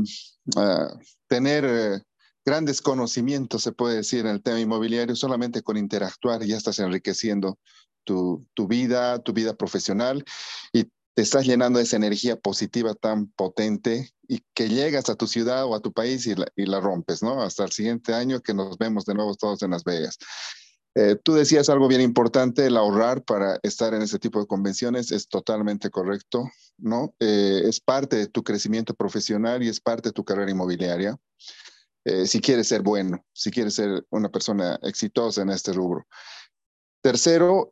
[0.55, 0.87] ah,
[1.27, 2.01] tener eh,
[2.45, 7.57] grandes conocimientos, se puede decir, en el tema inmobiliario, solamente con interactuar ya estás enriqueciendo
[8.03, 10.25] tu, tu vida, tu vida profesional
[11.13, 15.65] te estás llenando de esa energía positiva tan potente y que llegas a tu ciudad
[15.65, 17.41] o a tu país y la, y la rompes, ¿no?
[17.41, 20.17] Hasta el siguiente año que nos vemos de nuevo todos en Las Vegas.
[20.95, 25.11] Eh, tú decías algo bien importante, el ahorrar para estar en ese tipo de convenciones
[25.11, 27.15] es totalmente correcto, ¿no?
[27.19, 31.17] Eh, es parte de tu crecimiento profesional y es parte de tu carrera inmobiliaria.
[32.05, 36.05] Eh, si quieres ser bueno, si quieres ser una persona exitosa en este rubro.
[37.01, 37.69] Tercero,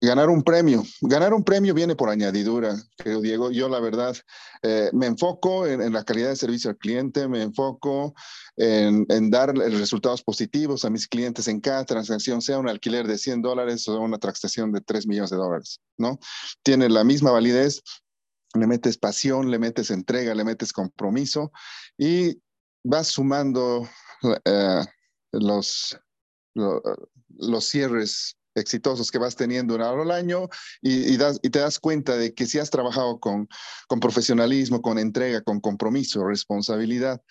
[0.00, 0.82] ganar un premio.
[1.02, 3.50] Ganar un premio viene por añadidura, creo, Diego.
[3.50, 4.16] Yo, la verdad,
[4.62, 8.14] eh, me enfoco en, la calidad de servicio al cliente, me enfoco
[8.56, 13.42] en, dar resultados positivos a mis clientes en cada transacción, sea un alquiler de 100
[13.42, 16.18] dólares o una transacción de 3 millones de dólares, ¿no?
[16.62, 17.82] Tiene la misma validez,
[18.54, 21.52] le metes pasión, le metes entrega, le metes compromiso
[21.96, 22.40] y
[22.82, 23.88] vas sumando
[24.44, 24.84] eh,
[25.32, 25.98] los,
[26.54, 30.48] los cierres exitosos que vas teniendo un al año
[30.82, 33.48] y, te das cuenta de que si has trabajado con,
[33.88, 37.22] con profesionalismo, con entrega, con compromiso, responsabilidad,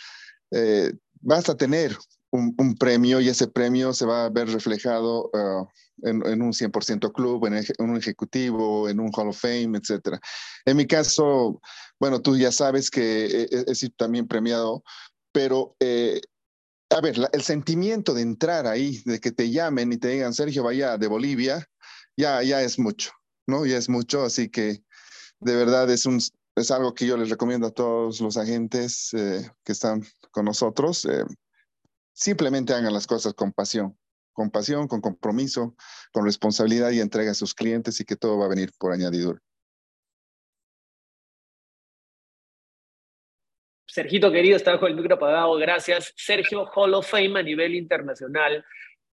[0.51, 1.97] eh, vas a tener
[2.31, 5.67] un, premio y ese premio se va a ver reflejado uh,
[6.03, 10.19] en, un 100% club, en, un ejecutivo, en un Hall of Fame, etc.
[10.65, 11.59] En mi caso,
[11.99, 14.83] bueno, tú ya sabes que he, he sido también premiado,
[15.31, 16.21] pero eh,
[16.89, 20.63] a ver, el sentimiento de entrar ahí, de que te llamen y te digan, Sergio,
[20.63, 21.67] vaya de Bolivia,
[22.17, 23.11] ya, ya es mucho,
[23.47, 23.65] ¿no?
[23.65, 24.83] Ya es mucho, así que
[25.39, 26.19] de verdad es, un,
[26.55, 31.05] es algo que yo les recomiendo a todos los agentes eh, que están con nosotros.
[31.05, 31.23] Eh,
[32.13, 33.97] simplemente hagan las cosas con pasión,
[34.33, 35.75] con pasión, con compromiso,
[36.11, 39.39] con responsabilidad y entrega a sus clientes y que todo va a venir por añadidura.
[43.89, 46.13] Sergito querido, estaba con el micro apagado, gracias.
[46.15, 48.63] Sergio Hall of Fame a nivel internacional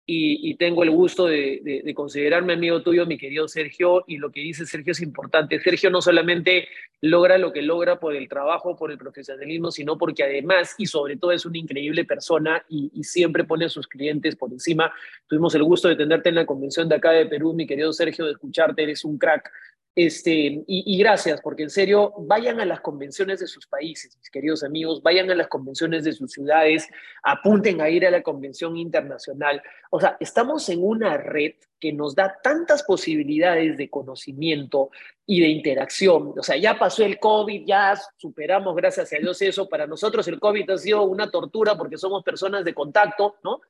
[0.09, 4.65] y, tengo el gusto de, considerarme amigo tuyo, mi querido Sergio, y lo que dice
[4.65, 5.59] Sergio es importante.
[5.59, 6.69] Sergio no solamente
[7.01, 11.17] logra lo que logra por el trabajo, por el profesionalismo, sino porque además y sobre
[11.17, 14.93] todo es una increíble persona y, y siempre pone a sus clientes por encima.
[15.27, 18.27] Tuvimos el gusto de tenerte en la convención de acá de Perú, mi querido Sergio,
[18.27, 19.51] de escucharte, eres un crack.
[19.99, 24.63] Este, y, gracias, porque en serio, vayan a las convenciones de sus países, mis queridos
[24.63, 26.87] amigos, vayan a las convenciones de sus ciudades,
[27.23, 29.63] apunten a ir a la convención internacional.
[29.89, 34.91] O sea, estamos en una red que nos da tantas posibilidades de conocimiento
[35.25, 36.35] y de interacción.
[36.39, 39.67] O sea, ya pasó el COVID, ya superamos, gracias a Dios, eso.
[39.67, 43.63] Para nosotros el COVID ha sido una tortura porque somos personas de contacto, ¿no?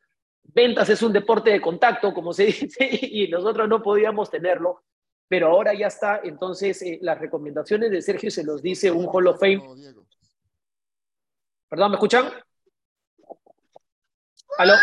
[0.43, 4.83] Ventas es un deporte de contacto, como se dice, y nosotros no podíamos tenerlo
[5.29, 9.27] pero ahora ya está, entonces eh, las recomendaciones de Sergio se los dice un Hall
[9.27, 9.63] of Fame.
[11.69, 12.31] Perdón, ¿me escuchan?
[14.59, 14.75] ¿Aló?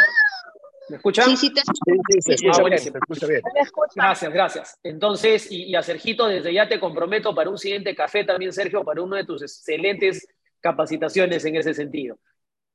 [0.90, 1.26] ¿Me escuchan?
[1.30, 3.28] Sí, sí, te escucho.
[3.28, 3.42] bien,
[3.96, 4.80] Gracias, gracias.
[4.84, 8.84] Entonces, y, y a Sergito, desde ya te comprometo para un siguiente café también, Sergio,
[8.84, 10.28] para uno de tus excelentes
[10.60, 12.20] capacitaciones en ese sentido.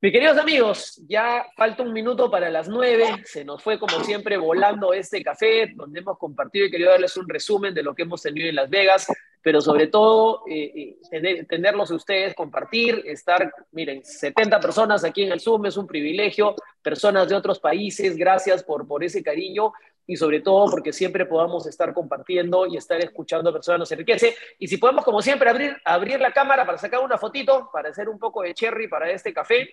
[0.00, 3.04] Mis queridos amigos, ya falta un minuto para las nueve.
[3.24, 7.28] Se nos fue, como siempre, volando este café, donde hemos compartido y querido darles un
[7.28, 9.08] resumen de lo que hemos tenido en Las Vegas,
[9.42, 15.40] pero sobre todo eh, eh tenerlos ustedes, compartir, estar, miren, 70 personas aquí en el
[15.40, 19.72] Zoom es un privilegio, personas de otros países, gracias por, por ese cariño
[20.06, 24.36] y sobre todo porque siempre podamos estar compartiendo y estar escuchando a personas nos enriquece.
[24.60, 28.08] Y si podemos, como siempre, abrir, abrir la cámara para sacar una fotito, para hacer
[28.08, 29.68] un poco de cherry para este café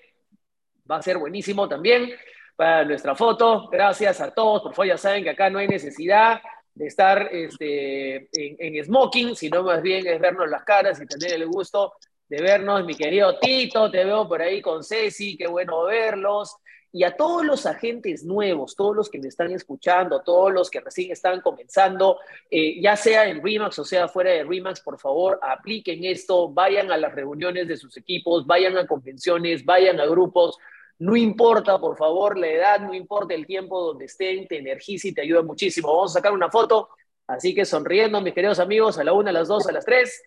[0.90, 2.12] va a ser buenísimo también
[2.56, 3.68] para nuestra foto.
[3.72, 6.42] Gracias a todos, por favor ya saben que acá no hay necesidad
[6.74, 11.48] de estar este, en, smoking, sino más bien es vernos las caras y tener el
[11.48, 11.94] gusto
[12.28, 12.86] de vernos.
[12.86, 16.58] Mi querido Tito, te veo por ahí con Ceci, qué bueno verlos.
[16.92, 20.80] Y a todos los agentes nuevos, todos los que me están escuchando, todos los que
[20.80, 22.20] recién están comenzando,
[22.50, 26.94] eh, ya sea en Remax o sea fuera de Remax, por favor, apliquen esto, vayan
[26.94, 30.58] a las reuniones de sus equipos, vayan a convenciones, vayan a grupos,
[31.00, 35.14] no importa, por favor, la edad, no importa el tiempo donde estén, te energiza y
[35.14, 35.93] te ayuda muchísimo.
[35.93, 36.89] Vamos a sacar una foto,
[37.28, 40.24] así que sonriendo, mis queridos amigos, a la una, a las dos, a las tres.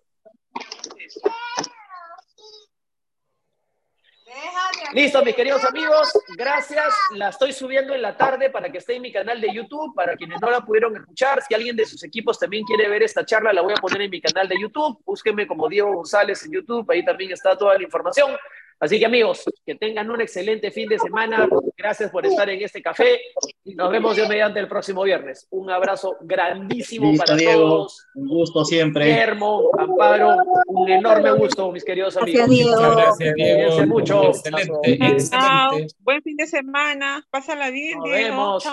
[4.94, 6.94] Listo, mis queridos amigos, gracias.
[7.14, 10.16] La estoy subiendo en la tarde para que esté en mi canal de YouTube, para
[10.16, 11.42] quienes no la pudieron escuchar.
[11.42, 14.10] Si alguien de sus equipos también quiere ver esta charla, la voy a poner en
[14.10, 15.02] mi canal de YouTube.
[15.04, 18.36] Búsquenme como Diego González en YouTube, ahí también está toda la información.
[18.80, 21.48] Así que amigos, que tengan un excelente fin de semana.
[21.76, 23.20] Gracias por estar en este café
[23.64, 25.46] y nos vemos de mediante el próximo viernes.
[25.50, 28.06] Un abrazo grandísimo para todos.
[28.14, 29.06] Un gusto siempre.
[29.06, 30.36] Guillermo, Amparo,
[30.68, 32.48] un enorme gusto, mis queridos amigos.
[32.80, 33.86] Gracias, Diego.
[33.86, 34.28] mucho.
[34.28, 35.94] Excelente, excelente.
[36.00, 37.26] Buen fin de semana.
[37.30, 38.64] Pásala bien, Nos vemos.